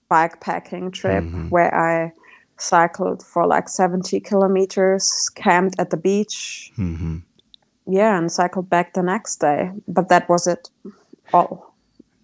bikepacking 0.09 0.93
trip 0.93 1.23
where 1.49 1.73
I 1.73 2.11
cycled 2.57 3.23
for 3.23 3.45
like 3.45 3.69
70 3.69 4.19
kilometers, 4.19 5.29
camped 5.35 5.79
at 5.79 5.89
the 5.89 5.97
beach. 5.97 6.71
Mhm. 6.77 7.23
Yeah, 7.85 8.17
and 8.17 8.31
cycled 8.31 8.69
back 8.69 8.93
the 8.93 9.03
next 9.03 9.39
day. 9.41 9.71
But 9.87 10.09
that 10.09 10.27
was 10.29 10.47
it 10.47 10.69
all. 11.33 11.75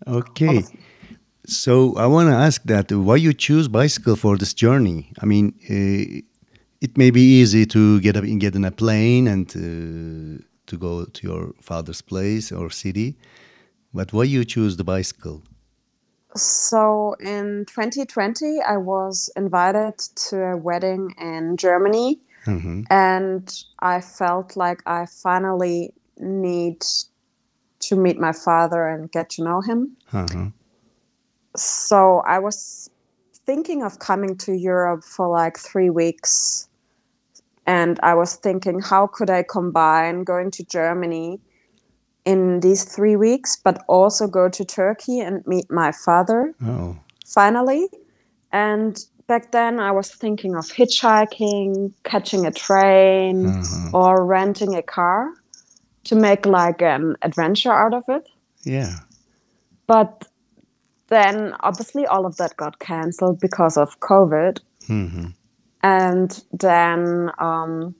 Okay. 0.08 0.64
So 1.46 1.94
I 1.98 2.08
want 2.08 2.30
to 2.30 2.36
ask 2.36 2.64
that 2.64 2.92
why 2.92 3.18
you 3.18 3.34
choose 3.34 3.68
bicycle 3.68 4.16
for 4.16 4.38
this 4.38 4.54
journey? 4.54 5.12
I 5.22 5.26
mean, 5.26 5.54
uh, 5.70 6.22
it 6.84 6.98
may 6.98 7.12
be 7.12 7.22
easy 7.40 7.66
to 7.66 8.02
get 8.02 8.18
up, 8.18 8.26
get 8.40 8.56
in 8.56 8.66
a 8.66 8.72
plane 8.72 9.26
and 9.28 9.48
uh, 9.56 10.44
to 10.68 10.78
go 10.78 11.06
to 11.06 11.28
your 11.28 11.54
father's 11.62 12.02
place 12.02 12.52
or 12.52 12.70
city, 12.70 13.16
but 13.94 14.12
why 14.12 14.24
you 14.26 14.44
choose 14.44 14.76
the 14.76 14.84
bicycle? 14.84 15.42
So 16.36 17.16
in 17.22 17.66
2020, 17.68 18.60
I 18.62 18.78
was 18.78 19.30
invited 19.38 19.98
to 20.30 20.36
a 20.54 20.58
wedding 20.58 21.16
in 21.22 21.56
Germany, 21.58 22.20
Mhm. 22.46 22.86
and 22.90 23.64
I 23.80 24.02
felt 24.02 24.58
like 24.58 24.82
I 24.86 25.06
finally 25.06 25.94
need 26.18 26.84
to 27.88 27.96
meet 27.96 28.20
my 28.20 28.34
father 28.34 28.88
and 28.88 29.12
get 29.12 29.30
to 29.36 29.44
know 29.44 29.62
him. 29.62 29.96
Uh-huh. 30.12 30.50
So 31.56 32.24
I 32.28 32.40
was 32.40 32.90
thinking 33.46 33.84
of 33.84 34.00
coming 34.00 34.36
to 34.38 34.52
Europe 34.54 35.04
for 35.04 35.28
like 35.28 35.58
three 35.60 35.90
weeks, 35.90 36.68
and 37.66 38.00
I 38.04 38.14
was 38.14 38.36
thinking, 38.36 38.80
how 38.82 39.08
could 39.08 39.30
I 39.30 39.44
combine 39.44 40.24
going 40.24 40.52
to 40.52 40.64
Germany 40.66 41.40
in 42.26 42.60
these 42.62 42.84
three 42.84 43.16
weeks, 43.16 43.56
but 43.64 43.84
also 43.88 44.28
go 44.28 44.50
to 44.50 44.66
Turkey 44.66 45.20
and 45.20 45.46
meet 45.48 45.70
my 45.72 45.92
father? 45.92 46.54
Oh, 46.66 46.98
finally. 47.26 47.88
And 48.52 48.98
back 49.28 49.52
then 49.52 49.80
I 49.80 49.92
was 49.92 50.12
thinking 50.12 50.56
of 50.56 50.66
hitchhiking, 50.66 51.94
catching 52.04 52.46
a 52.46 52.52
train, 52.52 53.46
Mhm. 53.46 53.94
or 53.94 54.26
renting 54.26 54.76
a 54.76 54.82
car 54.82 55.30
to 56.06 56.16
make 56.16 56.46
like 56.46 56.82
an 56.82 57.16
adventure 57.22 57.72
out 57.74 57.94
of 57.94 58.04
it. 58.10 58.28
yeah. 58.66 59.00
But 59.88 60.26
then 61.10 61.54
obviously 61.60 62.06
all 62.06 62.26
of 62.26 62.38
that 62.38 62.56
got 62.56 62.80
cancelled 62.80 63.40
because 63.40 63.76
of 63.78 64.00
COVID. 64.00 64.60
Mhm. 64.88 65.34
And 65.84 66.44
then 66.54 67.32
um, 67.40 67.94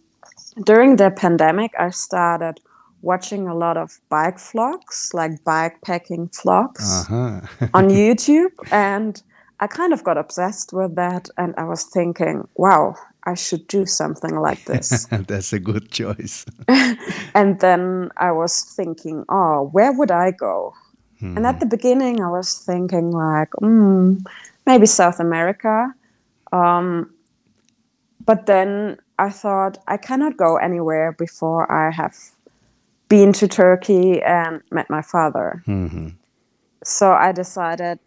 during 0.66 0.96
the 0.96 1.12
pandemic, 1.12 1.72
I 1.78 1.90
started 1.90 2.60
watching 3.02 3.48
a 3.48 3.56
lot 3.56 3.76
of 3.78 4.00
bike 4.10 4.38
vlogs, 4.38 5.14
like 5.14 5.44
bike 5.44 5.82
packing 5.82 6.30
vlogs. 6.30 7.10
Uh-huh. 7.10 7.68
on 7.74 7.90
YouTube 7.90 8.52
and 8.72 9.22
I 9.60 9.68
kind 9.68 9.94
of 9.94 10.04
got 10.04 10.18
obsessed 10.18 10.74
with 10.74 10.96
that 10.96 11.30
and 11.38 11.54
I 11.58 11.66
was 11.66 11.84
thinking, 11.84 12.48
wow, 12.56 12.96
I 13.26 13.36
should 13.36 13.68
do 13.68 13.86
something 13.86 14.36
like 14.36 14.66
this. 14.66 15.06
That's 15.12 15.54
a 15.54 15.60
good 15.60 15.92
choice. 15.92 16.46
and 17.34 17.60
then 17.60 18.10
I 18.18 18.32
was 18.32 18.64
thinking, 18.76 19.24
oh, 19.30 19.70
where 19.72 19.94
would 19.94 20.12
I 20.12 20.32
go? 20.32 20.74
And 21.24 21.48
at 21.48 21.62
the 21.62 21.66
beginning, 21.66 22.22
I 22.22 22.28
was 22.28 22.58
thinking, 22.58 23.12
like, 23.12 23.50
mm, 23.52 24.22
maybe 24.66 24.86
South 24.86 25.22
America. 25.22 25.94
Um, 26.52 27.13
but 28.26 28.46
then 28.46 28.98
I 29.20 29.30
thought, 29.30 29.78
I 29.88 29.98
cannot 29.98 30.38
go 30.38 30.58
anywhere 30.58 31.12
before 31.12 31.72
I 31.72 31.92
have 31.92 32.16
been 33.10 33.34
to 33.34 33.48
Turkey 33.48 34.22
and 34.22 34.62
met 34.72 34.90
my 34.90 35.02
father. 35.02 35.64
Mhm. 35.68 36.14
So 36.84 37.12
I 37.12 37.32
decided 37.32 38.00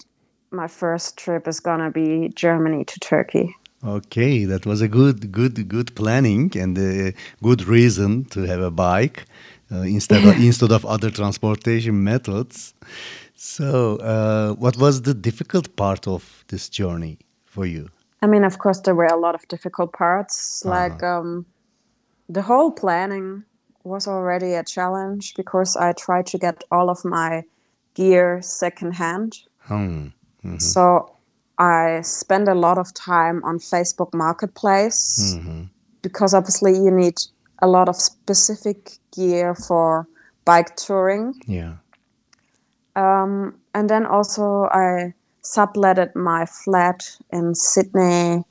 my 0.50 0.68
first 0.68 1.16
trip 1.16 1.46
is 1.48 1.61
gonna 1.61 1.90
be 1.90 2.29
Germany 2.35 2.85
to 2.85 3.00
Turkey. 3.00 3.55
Okay, 3.85 4.44
that 4.46 4.64
was 4.66 4.81
a 4.81 4.88
good, 4.88 5.31
good, 5.31 5.68
good 5.68 5.94
planning 5.94 6.50
and 6.57 6.76
a 6.79 7.12
good 7.42 7.66
reason 7.68 8.24
to 8.33 8.40
have 8.42 8.61
a 8.61 8.70
bike 8.70 9.26
uh, 9.70 9.83
instead 9.96 10.24
of 10.24 10.35
instead 10.50 10.72
of 10.72 10.85
other 10.85 11.11
transportation 11.11 12.02
methods. 12.02 12.74
So, 13.35 13.96
uh, 13.96 14.55
what 14.55 14.76
was 14.79 15.02
the 15.02 15.14
difficult 15.14 15.76
part 15.76 16.09
of 16.09 16.44
this 16.48 16.68
journey 16.68 17.18
for 17.44 17.66
you? 17.66 17.88
I 18.26 18.28
mean, 18.28 18.42
of 18.42 18.58
course, 18.58 18.80
there 18.80 18.94
were 18.96 19.06
a 19.06 19.16
lot 19.16 19.36
of 19.36 19.46
difficult 19.46 19.92
parts. 19.92 20.64
Like 20.64 21.00
um, 21.04 21.46
the 22.28 22.42
whole 22.42 22.72
planning 22.72 23.44
was 23.84 24.08
already 24.08 24.54
a 24.54 24.64
challenge 24.64 25.34
because 25.36 25.76
I 25.76 25.92
tried 25.92 26.26
to 26.26 26.38
get 26.38 26.64
all 26.72 26.90
of 26.90 27.04
my 27.04 27.44
gear 27.94 28.42
secondhand. 28.42 29.38
Hmm. 29.60 30.08
So 30.58 31.14
I 31.56 32.00
spend 32.02 32.48
a 32.48 32.54
lot 32.54 32.78
of 32.78 32.92
time 32.94 33.44
on 33.44 33.58
Facebook 33.58 34.12
Marketplace 34.12 35.36
Mhm. 35.36 35.68
because 36.02 36.34
obviously 36.34 36.72
you 36.72 36.90
need 36.90 37.18
a 37.62 37.68
lot 37.68 37.88
of 37.88 37.94
specific 37.94 38.98
gear 39.14 39.54
for 39.54 40.08
bike 40.44 40.74
touring. 40.74 41.34
Yeah. 41.46 41.74
Um, 42.96 43.54
and 43.72 43.88
then 43.88 44.04
also 44.04 44.68
I 44.72 45.14
subletted 45.46 46.14
my 46.14 46.46
flat 46.46 47.16
in 47.32 47.54
Sydney, 47.54 48.44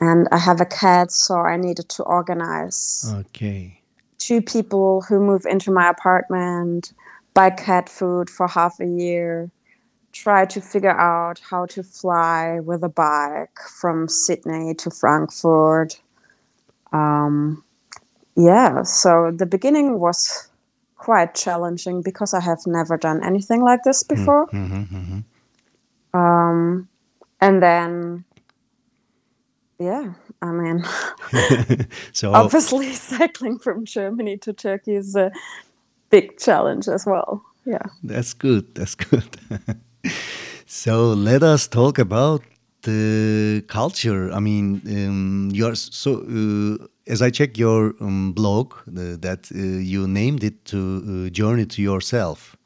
and 0.00 0.28
I 0.32 0.38
have 0.38 0.60
a 0.60 0.66
cat, 0.66 1.12
so 1.12 1.36
I 1.36 1.56
needed 1.56 1.88
to 1.90 2.02
organize 2.02 3.14
Okay. 3.20 3.80
two 4.18 4.40
people 4.40 5.02
who 5.02 5.20
move 5.20 5.44
into 5.46 5.70
my 5.70 5.88
apartment, 5.88 6.92
buy 7.34 7.50
cat 7.50 7.88
food 7.88 8.30
for 8.30 8.48
half 8.48 8.80
a 8.80 8.86
year, 8.86 9.50
try 10.12 10.44
to 10.46 10.60
figure 10.60 10.96
out 10.98 11.40
how 11.50 11.66
to 11.66 11.82
fly 11.82 12.60
with 12.60 12.82
a 12.84 12.88
bike 12.88 13.58
from 13.80 14.08
Sydney 14.08 14.74
to 14.74 14.90
Frankfurt. 14.90 16.00
Um, 16.92 17.64
yeah, 18.36 18.82
so 18.82 19.30
the 19.30 19.46
beginning 19.46 19.98
was 19.98 20.48
quite 20.96 21.34
challenging 21.34 22.02
because 22.02 22.32
I 22.32 22.40
have 22.40 22.66
never 22.66 22.96
done 22.96 23.22
anything 23.22 23.62
like 23.62 23.82
this 23.84 24.02
before. 24.02 24.46
Mhm, 24.46 24.88
mhm. 24.88 25.24
Um, 26.14 26.88
and 27.40 27.62
then, 27.62 28.24
yeah, 29.78 30.14
I 30.40 30.50
mean, 30.52 30.84
so, 32.12 32.32
obviously 32.32 32.92
cycling 32.94 33.58
from 33.58 33.84
Germany 33.84 34.38
to 34.38 34.52
Turkey 34.52 34.94
is 34.94 35.16
a 35.16 35.32
big 36.10 36.38
challenge 36.38 36.88
as 36.88 37.04
well. 37.04 37.42
Yeah. 37.66 37.82
That's 38.02 38.32
good. 38.32 38.74
That's 38.74 38.94
good. 38.94 39.36
so 40.66 41.08
let 41.12 41.42
us 41.42 41.66
talk 41.66 41.98
about 41.98 42.42
the 42.82 43.64
culture. 43.66 44.30
I 44.32 44.40
mean, 44.40 44.82
um, 44.86 45.50
you 45.52 45.66
are 45.66 45.74
so. 45.74 46.20
Uh, 46.20 46.86
as 47.06 47.20
I 47.20 47.30
check 47.30 47.58
your 47.58 47.94
um, 48.00 48.32
blog, 48.32 48.74
uh, 48.74 49.16
that 49.20 49.50
uh, 49.54 49.58
you 49.58 50.06
named 50.08 50.42
it 50.44 50.64
to 50.66 51.26
uh, 51.26 51.30
journey 51.30 51.66
to 51.66 51.82
yourself. 51.82 52.56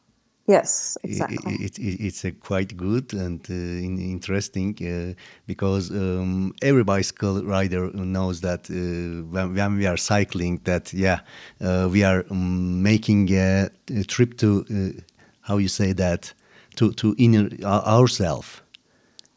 Yes, 0.48 0.96
exactly. 1.04 1.56
It, 1.56 1.78
it, 1.78 2.00
it's 2.06 2.24
a 2.24 2.32
quite 2.32 2.76
good 2.76 3.12
and 3.12 3.40
uh, 3.50 3.54
interesting 3.54 4.76
uh, 4.80 5.14
because 5.46 5.90
um, 5.90 6.54
every 6.62 6.84
bicycle 6.84 7.44
rider 7.44 7.90
knows 7.92 8.40
that 8.40 8.70
uh, 8.70 9.24
when, 9.30 9.54
when 9.54 9.76
we 9.76 9.86
are 9.86 9.98
cycling, 9.98 10.60
that 10.64 10.92
yeah, 10.94 11.20
uh, 11.60 11.88
we 11.92 12.02
are 12.02 12.24
um, 12.30 12.82
making 12.82 13.30
a, 13.32 13.68
a 13.94 14.04
trip 14.04 14.38
to 14.38 14.64
uh, 14.70 15.00
how 15.42 15.58
you 15.58 15.68
say 15.68 15.92
that 15.92 16.32
to 16.76 16.92
to 16.94 17.14
inner 17.18 17.50
our, 17.64 17.82
ourself 17.86 18.62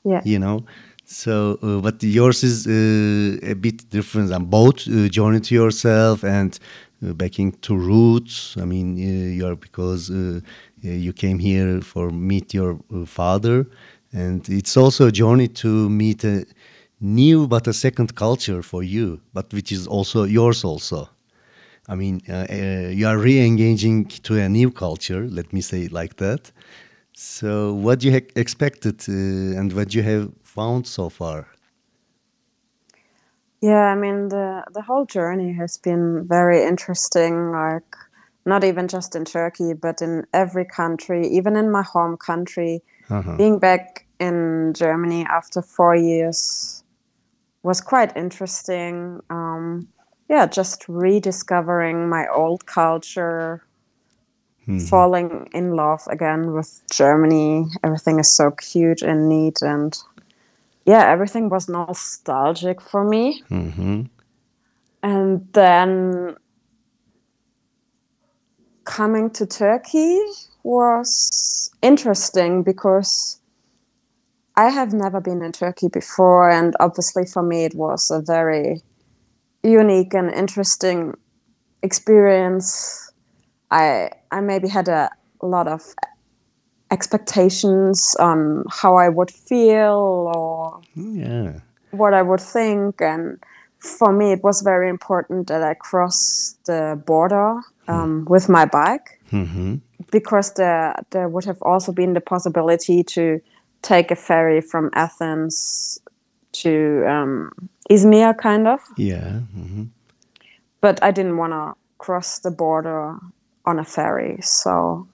yeah. 0.03 0.21
you 0.23 0.39
know 0.39 0.65
So, 1.05 1.59
uh, 1.61 1.81
but 1.81 2.01
yours 2.03 2.43
is 2.43 2.65
uh, 2.67 3.51
a 3.51 3.53
bit 3.53 3.89
different. 3.89 4.31
And 4.31 4.49
both 4.49 4.87
uh, 4.87 5.09
journey 5.09 5.41
to 5.41 5.55
yourself 5.55 6.23
and 6.23 6.57
uh, 7.05 7.13
backing 7.13 7.51
to 7.61 7.75
roots. 7.75 8.55
I 8.57 8.65
mean, 8.65 8.95
uh, 8.97 9.35
you're 9.37 9.55
because 9.57 10.09
uh, 10.09 10.39
you 10.89 11.13
came 11.13 11.39
here 11.39 11.81
for 11.81 12.09
meet 12.09 12.53
your 12.53 12.79
uh, 12.93 13.05
father, 13.05 13.67
and 14.13 14.47
it's 14.49 14.75
also 14.77 15.07
a 15.07 15.11
journey 15.11 15.47
to 15.47 15.89
meet 15.89 16.23
a 16.23 16.45
new 16.99 17.47
but 17.47 17.67
a 17.67 17.73
second 17.73 18.15
culture 18.15 18.61
for 18.61 18.83
you, 18.83 19.19
but 19.33 19.51
which 19.53 19.71
is 19.71 19.87
also 19.87 20.23
yours 20.23 20.63
also. 20.63 21.09
I 21.87 21.95
mean, 21.95 22.21
uh, 22.29 22.45
uh, 22.49 22.89
you 22.89 23.07
are 23.07 23.17
re-engaging 23.17 24.05
to 24.23 24.37
a 24.37 24.47
new 24.47 24.71
culture. 24.71 25.27
Let 25.27 25.51
me 25.51 25.61
say 25.61 25.83
it 25.83 25.91
like 25.91 26.17
that. 26.17 26.51
So, 27.13 27.73
what 27.73 28.03
you 28.03 28.13
expected 28.35 29.03
uh, 29.09 29.59
and 29.59 29.73
what 29.73 29.93
you 29.93 30.03
have 30.03 30.31
found 30.43 30.87
so 30.87 31.09
far? 31.09 31.47
Yeah, 33.61 33.91
I 33.91 33.95
mean 33.95 34.29
the 34.29 34.63
the 34.73 34.81
whole 34.81 35.05
journey 35.05 35.53
has 35.53 35.77
been 35.77 36.27
very 36.27 36.63
interesting. 36.63 37.51
Like 37.51 37.95
not 38.45 38.63
even 38.63 38.87
just 38.87 39.15
in 39.15 39.25
Turkey, 39.25 39.73
but 39.73 40.01
in 40.01 40.25
every 40.33 40.65
country, 40.65 41.27
even 41.27 41.55
in 41.55 41.71
my 41.71 41.83
home 41.83 42.17
country. 42.17 42.81
Uh-huh. 43.09 43.35
Being 43.37 43.59
back 43.59 44.05
in 44.19 44.73
Germany 44.73 45.25
after 45.25 45.61
four 45.61 45.95
years 45.95 46.83
was 47.63 47.81
quite 47.81 48.15
interesting. 48.15 49.21
Um, 49.29 49.87
yeah, 50.29 50.45
just 50.47 50.87
rediscovering 50.87 52.09
my 52.09 52.27
old 52.27 52.65
culture, 52.65 53.63
falling 54.89 55.49
in 55.53 55.75
love 55.75 56.01
again 56.07 56.53
with 56.53 56.81
Germany. 56.91 57.65
Everything 57.83 58.19
is 58.19 58.31
so 58.31 58.51
cute 58.51 59.01
and 59.01 59.27
neat, 59.27 59.61
and 59.61 59.97
yeah, 60.85 61.05
everything 61.11 61.49
was 61.49 61.67
nostalgic 61.67 62.81
for 62.81 63.03
me. 63.03 63.43
hmm 63.49 64.03
And 65.03 65.47
then 65.53 66.37
coming 68.85 69.29
to 69.31 69.45
Turkey 69.45 70.19
was 70.63 71.69
interesting 71.81 72.63
because 72.63 73.39
I 74.55 74.69
have 74.69 74.93
never 74.93 75.21
been 75.21 75.41
in 75.41 75.51
Turkey 75.51 75.87
before, 75.87 76.49
and 76.49 76.75
obviously 76.79 77.25
for 77.25 77.41
me 77.41 77.65
it 77.65 77.75
was 77.75 78.11
a 78.11 78.21
very 78.21 78.81
unique 79.63 80.13
and 80.13 80.31
interesting 80.33 81.13
experience. 81.83 83.11
I 83.71 84.11
I 84.31 84.41
maybe 84.41 84.67
had 84.67 84.87
a 84.87 85.09
lot 85.41 85.67
of 85.67 85.81
expectations 86.91 88.15
on 88.19 88.65
how 88.69 88.95
I 88.97 89.09
would 89.09 89.31
feel 89.31 90.31
or 90.35 90.81
Yeah. 90.95 91.61
what 91.91 92.13
I 92.13 92.21
would 92.21 92.41
think. 92.41 93.01
And 93.01 93.41
for 93.79 94.11
me, 94.11 94.33
it 94.33 94.43
was 94.43 94.61
very 94.61 94.89
important 94.89 95.47
that 95.47 95.63
I 95.63 95.73
cross 95.73 96.57
the 96.65 97.01
border 97.05 97.61
um, 97.91 98.25
with 98.29 98.49
my 98.49 98.65
bike 98.65 99.19
hmm 99.29 99.75
because 100.11 100.53
there 100.53 100.95
there 101.11 101.29
would 101.29 101.45
have 101.45 101.61
also 101.61 101.91
been 101.91 102.13
the 102.13 102.21
possibility 102.21 103.03
to 103.03 103.39
take 103.81 104.11
a 104.11 104.15
ferry 104.15 104.61
from 104.61 104.89
Athens 104.93 105.99
to 106.51 107.05
um, 107.07 107.51
Izmir, 107.89 108.37
kind 108.37 108.67
of. 108.67 108.79
Yeah. 108.97 109.39
hmm 109.53 109.83
But 110.81 111.01
I 111.03 111.11
didn't 111.11 111.37
want 111.37 111.53
to 111.53 111.73
cross 111.97 112.39
the 112.39 112.51
border 112.51 113.17
on 113.65 113.79
a 113.79 113.85
ferry, 113.85 114.39
so 114.41 115.07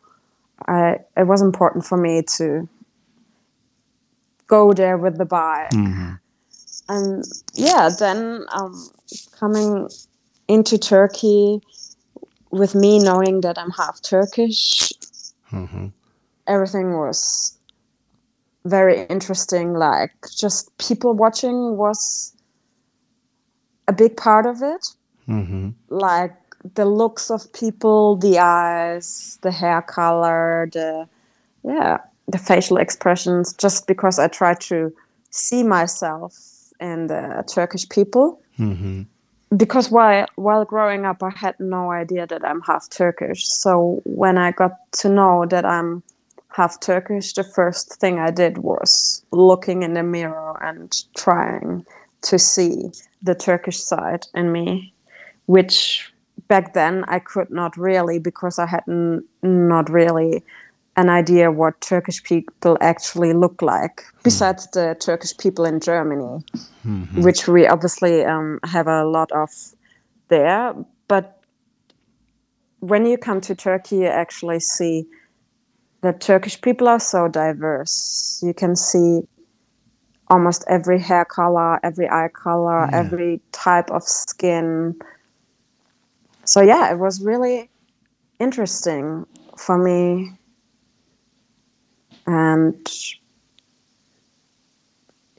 I 0.67 0.99
it 1.15 1.27
was 1.27 1.41
important 1.41 1.85
for 1.85 1.97
me 1.97 2.23
to 2.37 2.67
go 4.47 4.73
there 4.73 4.97
with 4.97 5.17
the 5.17 5.25
bike. 5.25 5.73
and 6.89 7.23
yeah, 7.53 7.89
then 7.99 8.45
um, 8.51 8.89
coming 9.39 9.89
into 10.47 10.77
Turkey 10.77 11.61
with 12.57 12.75
me 12.75 12.99
knowing 12.99 13.41
that 13.41 13.57
I'm 13.57 13.71
half 13.71 14.01
Turkish, 14.01 14.91
hmm 15.49 15.87
everything 16.47 16.93
was 16.97 17.57
very 18.65 19.05
interesting. 19.07 19.73
Like 19.73 20.11
just 20.35 20.75
people 20.77 21.13
watching 21.13 21.77
was 21.77 22.33
a 23.87 23.93
big 23.93 24.17
part 24.17 24.45
of 24.45 24.61
it. 24.61 24.87
hmm 25.25 25.69
Like 25.89 26.35
the 26.75 26.85
looks 26.85 27.29
of 27.29 27.51
people, 27.53 28.17
the 28.17 28.39
eyes, 28.39 29.39
the 29.41 29.51
hair 29.51 29.81
color, 29.81 30.69
the 30.73 31.07
yeah, 31.63 31.97
the 32.27 32.37
facial 32.37 32.77
expressions. 32.77 33.53
Just 33.53 33.87
because 33.87 34.19
I 34.19 34.27
try 34.27 34.53
to 34.53 34.93
see 35.29 35.63
myself 35.63 36.33
in 36.79 37.07
the 37.07 37.43
Turkish 37.47 37.87
people. 37.89 38.41
hmm 38.57 39.03
because 39.55 39.89
while 39.89 40.25
while 40.35 40.65
growing 40.65 41.05
up 41.05 41.23
I 41.23 41.29
had 41.29 41.55
no 41.59 41.91
idea 41.91 42.27
that 42.27 42.45
I'm 42.45 42.61
half 42.61 42.89
Turkish. 42.89 43.47
So 43.47 44.01
when 44.05 44.37
I 44.37 44.51
got 44.51 44.73
to 44.93 45.09
know 45.09 45.45
that 45.49 45.65
I'm 45.65 46.03
half 46.49 46.79
Turkish, 46.79 47.33
the 47.33 47.43
first 47.43 47.95
thing 47.99 48.19
I 48.19 48.31
did 48.31 48.57
was 48.57 49.23
looking 49.31 49.83
in 49.83 49.93
the 49.93 50.03
mirror 50.03 50.57
and 50.61 50.91
trying 51.15 51.85
to 52.23 52.39
see 52.39 52.89
the 53.21 53.35
Turkish 53.35 53.79
side 53.79 54.25
in 54.33 54.51
me, 54.51 54.93
which 55.45 56.11
back 56.47 56.73
then 56.73 57.05
I 57.07 57.19
could 57.19 57.49
not 57.49 57.77
really 57.77 58.19
because 58.19 58.59
I 58.59 58.65
had 58.65 58.83
n- 58.87 59.23
not 59.43 59.89
really 59.89 60.43
an 60.97 61.09
idea 61.09 61.51
what 61.51 61.79
Turkish 61.79 62.23
people 62.23 62.77
actually 62.81 63.33
look 63.33 63.61
like, 63.61 64.03
besides 64.23 64.67
the 64.73 64.95
Turkish 64.99 65.37
people 65.37 65.63
in 65.65 65.79
Germany 65.79 66.43
which 67.15 67.47
we 67.47 67.67
obviously 67.67 68.23
um, 68.23 68.59
have 68.63 68.87
a 68.87 69.03
lot 69.03 69.31
of 69.31 69.49
there. 70.29 70.73
But 71.07 71.39
when 72.79 73.05
you 73.05 73.17
come 73.17 73.41
to 73.41 73.55
Turkey, 73.55 73.97
you 73.97 74.05
actually 74.05 74.59
see 74.59 75.05
that 76.01 76.21
Turkish 76.21 76.61
people 76.61 76.87
are 76.87 76.99
so 76.99 77.27
diverse. 77.27 78.39
You 78.43 78.53
can 78.53 78.75
see 78.75 79.21
almost 80.29 80.63
every 80.67 80.99
hair 80.99 81.25
color, 81.25 81.79
every 81.83 82.09
eye 82.09 82.29
color, 82.33 82.87
Yeah. 82.91 82.99
every 82.99 83.41
type 83.51 83.89
of 83.91 84.03
skin. 84.03 84.95
So, 86.45 86.61
yeah, 86.61 86.91
it 86.91 86.99
was 86.99 87.21
really 87.21 87.69
interesting 88.39 89.25
for 89.57 89.77
me. 89.77 90.36
And 92.27 92.87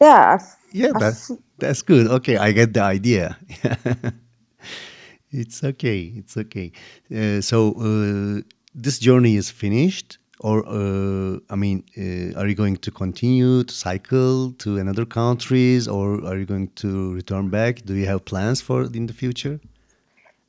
yeah, 0.00 0.34
I've, 0.34 0.56
Yeah, 0.72 0.92
I 0.94 0.98
that's 0.98 1.32
that's 1.58 1.82
good. 1.82 2.08
Okay, 2.08 2.36
I 2.36 2.52
get 2.52 2.74
the 2.74 2.82
idea. 2.82 3.38
it's 5.30 5.64
okay. 5.64 6.12
It's 6.16 6.36
okay. 6.36 6.72
Uh, 7.14 7.40
so 7.40 7.72
uh, 7.80 8.42
this 8.74 8.98
journey 8.98 9.36
is 9.36 9.50
finished, 9.50 10.18
or 10.40 10.64
uh, 10.68 11.38
I 11.50 11.56
mean, 11.56 11.84
uh, 11.98 12.38
are 12.40 12.46
you 12.48 12.54
going 12.54 12.76
to 12.78 12.90
continue 12.90 13.64
to 13.64 13.74
cycle 13.74 14.52
to 14.52 14.78
another 14.78 15.06
countries, 15.06 15.88
or 15.88 16.24
are 16.26 16.38
you 16.38 16.46
going 16.46 16.68
to 16.76 17.14
return 17.14 17.50
back? 17.50 17.82
Do 17.84 17.94
you 17.94 18.06
have 18.06 18.24
plans 18.26 18.60
for 18.60 18.84
in 18.84 19.06
the 19.06 19.14
future? 19.14 19.60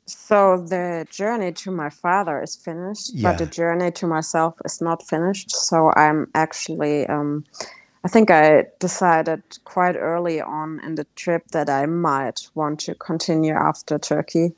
So 0.10 0.58
the 0.58 1.06
journey 1.12 1.52
to 1.54 1.72
my 1.72 1.90
father 1.90 2.42
is 2.42 2.56
finished, 2.56 3.12
but 3.22 3.38
the 3.38 3.46
journey 3.46 3.92
to 3.92 4.08
myself 4.08 4.56
is 4.66 4.82
not 4.82 5.08
finished. 5.08 5.52
So 5.52 5.92
I'm 5.96 6.28
actually, 6.34 7.06
um, 7.08 7.46
I 8.04 8.08
think 8.08 8.32
I 8.32 8.66
decided 8.80 9.44
quite 9.66 9.96
early 9.96 10.42
on 10.42 10.80
in 10.84 10.96
the 10.96 11.06
trip 11.16 11.44
that 11.52 11.70
I 11.70 11.86
might 11.86 12.50
want 12.56 12.80
to 12.82 12.96
continue 12.96 13.54
after 13.54 14.00
Turkey, 14.00 14.54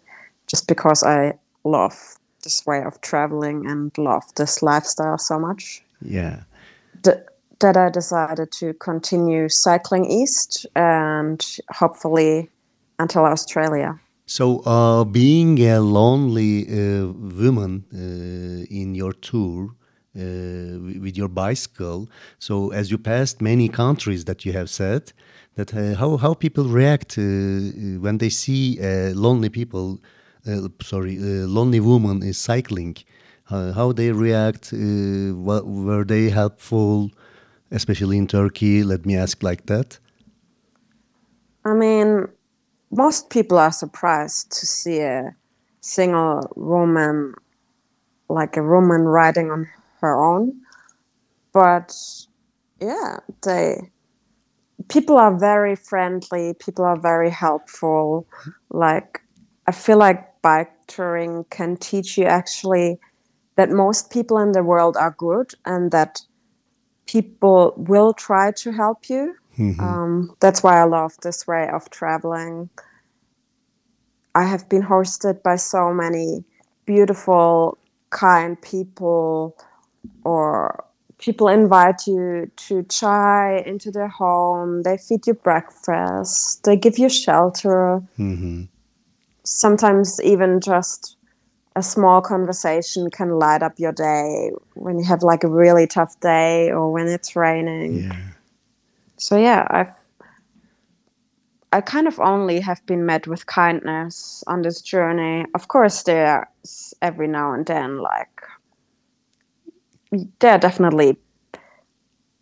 just 0.47 0.67
because 0.67 1.03
I 1.03 1.33
love 1.63 2.15
this 2.43 2.65
way 2.65 2.81
of 2.83 3.01
traveling 3.01 3.67
and 3.67 3.95
love 3.97 4.23
this 4.35 4.63
lifestyle 4.63 5.17
so 5.17 5.37
much. 5.37 5.83
Yeah. 6.01 6.43
D- 7.01 7.11
that 7.59 7.77
I 7.77 7.89
decided 7.89 8.51
to 8.53 8.73
continue 8.73 9.47
cycling 9.47 10.05
east 10.05 10.65
and 10.75 11.45
hopefully 11.69 12.49
until 12.97 13.25
Australia. 13.25 13.99
So, 14.37 14.59
uh, 14.59 15.03
being 15.03 15.59
a 15.59 15.81
lonely 15.81 16.65
uh, 16.65 17.07
woman 17.41 17.83
uh, 17.93 18.65
in 18.79 18.95
your 18.95 19.11
tour 19.11 19.75
uh, 20.15 20.21
with 21.03 21.17
your 21.17 21.27
bicycle, 21.27 22.09
so 22.39 22.71
as 22.71 22.89
you 22.89 22.97
passed 22.97 23.41
many 23.41 23.67
countries 23.67 24.23
that 24.29 24.45
you 24.45 24.53
have 24.53 24.69
said, 24.69 25.11
that 25.55 25.73
uh, 25.73 25.95
how 25.99 26.15
how 26.15 26.33
people 26.33 26.63
react 26.63 27.17
uh, 27.17 27.23
when 28.05 28.19
they 28.19 28.29
see 28.29 28.79
lonely 29.25 29.49
people, 29.49 29.99
sorry, 30.81 31.17
lonely 31.57 31.81
woman 31.81 32.23
is 32.23 32.37
cycling, 32.37 32.95
how 33.49 33.91
they 33.91 34.13
react, 34.13 34.71
what, 35.47 35.67
were 35.67 36.05
they 36.05 36.29
helpful, 36.29 37.11
especially 37.69 38.17
in 38.17 38.27
Turkey? 38.27 38.81
Let 38.85 39.05
me 39.05 39.17
ask 39.17 39.43
like 39.43 39.65
that. 39.65 39.99
I 41.65 41.73
mean, 41.73 42.29
most 42.91 43.29
people 43.29 43.57
are 43.57 43.71
surprised 43.71 44.51
to 44.51 44.65
see 44.65 44.99
a 44.99 45.35
single 45.81 46.51
woman, 46.55 47.33
like 48.29 48.57
a 48.57 48.63
woman 48.63 49.01
riding 49.01 49.49
on 49.49 49.67
her 50.01 50.21
own. 50.23 50.61
But 51.53 51.95
yeah, 52.79 53.17
they 53.43 53.91
people 54.89 55.17
are 55.17 55.35
very 55.37 55.75
friendly. 55.75 56.53
People 56.53 56.85
are 56.85 56.99
very 56.99 57.29
helpful. 57.29 58.27
Like 58.69 59.21
I 59.67 59.71
feel 59.71 59.97
like 59.97 60.41
bike 60.41 60.71
touring 60.87 61.45
can 61.49 61.77
teach 61.77 62.17
you 62.17 62.25
actually 62.25 62.99
that 63.55 63.69
most 63.69 64.11
people 64.11 64.37
in 64.39 64.53
the 64.53 64.63
world 64.63 64.97
are 64.97 65.15
good 65.17 65.53
and 65.65 65.91
that 65.91 66.21
people 67.05 67.73
will 67.77 68.13
try 68.13 68.51
to 68.51 68.71
help 68.71 69.09
you. 69.09 69.35
Um, 69.79 70.35
that's 70.39 70.63
why 70.63 70.79
I 70.79 70.83
love 70.83 71.13
this 71.21 71.47
way 71.47 71.67
of 71.69 71.89
traveling. 71.89 72.69
I 74.33 74.43
have 74.45 74.69
been 74.69 74.83
hosted 74.83 75.43
by 75.43 75.57
so 75.57 75.93
many 75.93 76.43
beautiful, 76.85 77.77
kind 78.09 78.61
people, 78.61 79.57
or 80.23 80.85
people 81.17 81.47
invite 81.47 82.07
you 82.07 82.49
to 82.55 82.83
chai 82.83 83.63
into 83.65 83.91
their 83.91 84.07
home. 84.07 84.83
They 84.83 84.97
feed 84.97 85.27
you 85.27 85.33
breakfast. 85.33 86.63
They 86.63 86.77
give 86.77 86.97
you 86.97 87.09
shelter. 87.09 88.01
Mhm. 88.17 88.67
Sometimes 89.43 90.21
even 90.23 90.59
just 90.61 91.17
a 91.75 91.83
small 91.83 92.21
conversation 92.21 93.09
can 93.09 93.39
light 93.39 93.63
up 93.63 93.73
your 93.77 93.91
day 93.93 94.51
when 94.75 94.99
you 94.99 95.05
have 95.05 95.23
like 95.23 95.43
a 95.43 95.47
really 95.47 95.87
tough 95.87 96.19
day 96.19 96.69
or 96.71 96.91
when 96.91 97.07
it's 97.07 97.35
raining. 97.35 98.03
Yeah. 98.03 98.15
So 99.21 99.37
yeah, 99.37 99.67
I've 99.69 99.93
I 101.71 101.79
kind 101.79 102.07
of 102.07 102.19
only 102.19 102.59
have 102.59 102.85
been 102.85 103.05
met 103.05 103.27
with 103.27 103.45
kindness 103.45 104.43
on 104.47 104.63
this 104.63 104.81
journey. 104.81 105.45
Of 105.53 105.67
course, 105.67 106.03
there's 106.03 106.93
every 107.01 107.27
now 107.27 107.53
and 107.53 107.65
then 107.65 107.99
like 107.99 108.41
there 110.39 110.51
are 110.51 110.57
definitely 110.57 111.17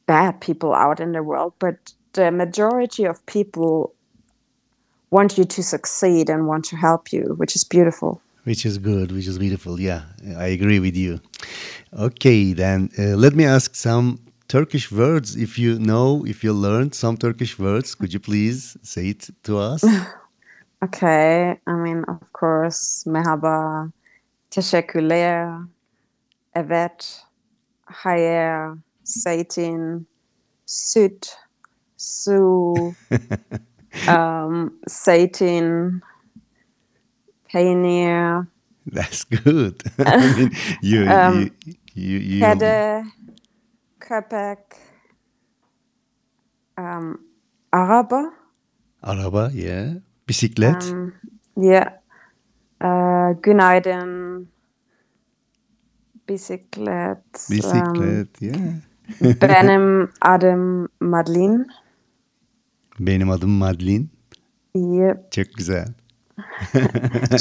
bad 0.08 0.40
people 0.40 0.74
out 0.74 1.02
in 1.02 1.12
the 1.12 1.22
world, 1.22 1.54
but 1.60 1.76
the 2.14 2.32
majority 2.32 3.04
of 3.04 3.24
people 3.26 3.94
want 5.12 5.38
you 5.38 5.44
to 5.44 5.62
succeed 5.62 6.30
and 6.30 6.48
want 6.48 6.64
to 6.66 6.78
help 6.78 7.12
you, 7.12 7.36
which 7.38 7.56
is 7.58 7.64
beautiful. 7.66 8.22
Which 8.46 8.66
is 8.66 8.78
good, 8.78 9.12
which 9.12 9.28
is 9.28 9.38
beautiful. 9.38 9.82
Yeah, 9.82 10.04
I 10.38 10.48
agree 10.48 10.80
with 10.80 10.96
you. 10.96 11.20
Okay, 11.94 12.54
then 12.54 12.90
uh, 12.98 13.18
let 13.18 13.36
me 13.36 13.44
ask 13.44 13.76
some 13.76 14.20
Turkish 14.50 14.92
words. 14.92 15.36
If 15.36 15.60
you 15.60 15.78
know, 15.80 16.26
if 16.26 16.44
you 16.44 16.54
learned 16.54 16.96
some 16.96 17.16
Turkish 17.18 17.60
words, 17.60 17.94
could 17.96 18.12
you 18.12 18.20
please 18.20 18.76
say 18.82 19.10
it 19.10 19.30
to 19.44 19.58
us? 19.58 19.86
Okay, 20.82 21.60
I 21.68 21.74
mean, 21.74 22.06
of 22.08 22.32
course, 22.32 23.04
merhaba, 23.06 23.90
teşekkürler, 24.50 25.60
evet, 26.56 27.22
hayır, 27.86 28.78
zeytin, 29.04 30.08
süt, 30.66 31.38
su, 31.98 32.74
um, 34.08 34.74
zeytin, 34.88 36.02
peynir, 37.52 38.46
That's 38.92 39.24
good. 39.26 39.84
I 40.00 40.18
mean, 40.18 40.52
you, 40.82 41.06
Um, 41.06 41.40
you, 41.40 41.52
you, 41.94 42.20
you, 42.20 42.40
kedi, 42.40 43.04
köpek, 44.10 44.60
um, 46.80 47.22
araba, 47.72 48.34
araba, 49.02 49.52
yeah, 49.54 50.02
bisiklet, 50.30 50.84
um, 50.94 51.14
yeah, 51.58 51.94
uh, 52.82 53.42
günaydın, 53.44 54.48
bisiklet, 56.30 57.18
um, 57.18 57.56
bisiklet, 57.56 58.42
yeah. 58.42 58.74
benim 59.42 60.10
adım 60.22 60.88
Madeline. 61.00 61.66
Benim 63.00 63.30
adım 63.30 63.50
Madlin. 63.50 64.10
Yep, 64.76 65.32
Çok 65.32 65.54
güzel. 65.54 65.88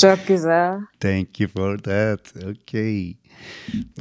Çok 0.01 0.27
güzel. 0.27 0.79
Thank 1.01 1.41
you 1.41 1.49
for 1.49 1.79
that. 1.79 2.21
Okay. 2.37 3.17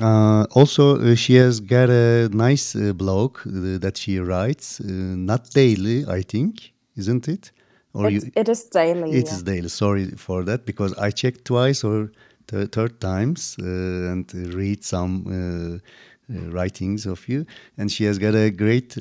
Uh, 0.02 0.46
also, 0.52 1.00
uh, 1.00 1.16
she 1.16 1.36
has 1.36 1.60
got 1.60 1.90
a 1.90 2.30
nice 2.30 2.76
uh, 2.76 2.94
blog 2.94 3.38
uh, 3.46 3.80
that 3.80 3.98
she 3.98 4.20
writes, 4.20 4.80
uh, 4.80 4.86
not 5.16 5.54
daily, 5.56 6.06
I 6.08 6.24
think, 6.24 6.74
isn't 6.96 7.28
it? 7.28 7.52
Or 7.94 8.10
It's, 8.10 8.26
it 8.36 8.50
is 8.50 8.70
daily. 8.70 9.12
It 9.12 9.26
yeah. 9.26 9.34
is 9.34 9.44
daily. 9.44 9.70
Sorry 9.70 10.06
for 10.18 10.44
that 10.44 10.66
because 10.66 10.94
I 10.98 11.12
checked 11.12 11.46
twice 11.46 11.84
or 11.84 12.12
th- 12.48 12.70
third 12.70 13.00
times 13.00 13.56
uh, 13.60 14.12
and 14.12 14.32
read 14.54 14.84
some 14.84 15.82
writings 16.30 17.06
of 17.06 17.28
you. 17.28 17.46
And 17.78 17.92
she 17.92 18.04
has 18.06 18.20
got 18.20 18.36
a 18.36 18.52
great 18.52 18.96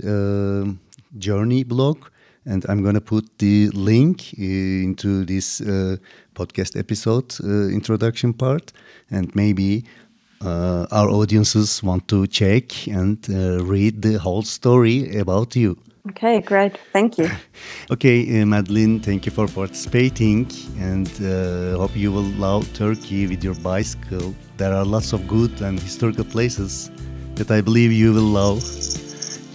journey 1.19 1.65
blog. 1.65 1.99
And 2.47 2.65
I'm 2.69 2.83
going 2.83 2.95
to 2.95 3.01
put 3.01 3.39
the 3.39 3.69
link 3.71 4.33
into 4.35 5.25
this 5.25 5.61
uh, 5.61 5.97
podcast 6.35 6.79
episode 6.79 7.35
uh, 7.43 7.69
introduction 7.69 8.33
part. 8.33 8.73
And 9.11 9.35
maybe 9.35 9.85
uh, 10.41 10.87
our 10.93 11.09
audiences 11.11 11.83
want 11.83 12.09
to 12.09 12.27
check 12.27 12.87
and 12.89 13.19
uh, 13.29 13.65
read 13.65 14.03
the 14.03 14.19
whole 14.19 14.43
story 14.43 15.19
about 15.19 15.57
you. 15.57 15.77
Okay, 16.11 16.41
great. 16.41 16.79
Thank 16.93 17.19
you. 17.19 17.29
Okay, 17.91 18.43
uh, 18.43 18.47
Madeline, 18.47 19.01
thank 19.01 19.27
you 19.27 19.33
for 19.33 19.49
participating 19.49 20.47
and 20.79 21.09
uh, 21.23 21.79
hope 21.79 21.97
you 21.97 22.13
will 22.13 22.31
love 22.39 22.73
Turkey 22.75 23.27
with 23.27 23.43
your 23.43 23.55
bicycle. 23.55 24.35
There 24.57 24.73
are 24.73 24.85
lots 24.85 25.13
of 25.13 25.27
good 25.27 25.61
and 25.63 25.79
historical 25.81 26.25
places 26.25 26.91
that 27.35 27.51
I 27.51 27.61
believe 27.61 27.93
you 27.93 28.13
will 28.13 28.23
love. 28.23 28.63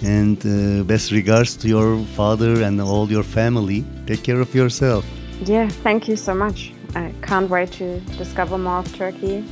And 0.03 0.37
uh, 0.45 0.83
best 0.83 1.11
regards 1.11 1.55
to 1.57 1.67
your 1.67 1.97
father 2.15 2.63
and 2.63 2.81
all 2.81 3.09
your 3.09 3.23
family. 3.23 3.83
Take 4.07 4.23
care 4.23 4.39
of 4.41 4.53
yourself. 4.55 5.05
Yeah, 5.41 5.69
thank 5.83 6.07
you 6.07 6.15
so 6.15 6.33
much. 6.33 6.73
I 6.95 7.13
can't 7.21 7.49
wait 7.49 7.71
to 7.73 7.99
discover 8.17 8.57
more 8.57 8.79
of 8.79 8.95
Turkey. 8.95 9.43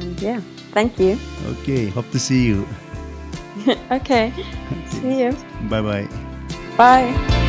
And 0.00 0.20
yeah, 0.20 0.40
thank 0.72 0.98
you. 0.98 1.18
Okay, 1.46 1.86
hope 1.88 2.10
to 2.10 2.18
see 2.18 2.46
you. 2.46 2.66
okay, 3.90 4.32
see 4.88 5.20
you. 5.20 5.36
Bye 5.68 5.82
bye. 5.82 6.08
Bye. 6.76 7.40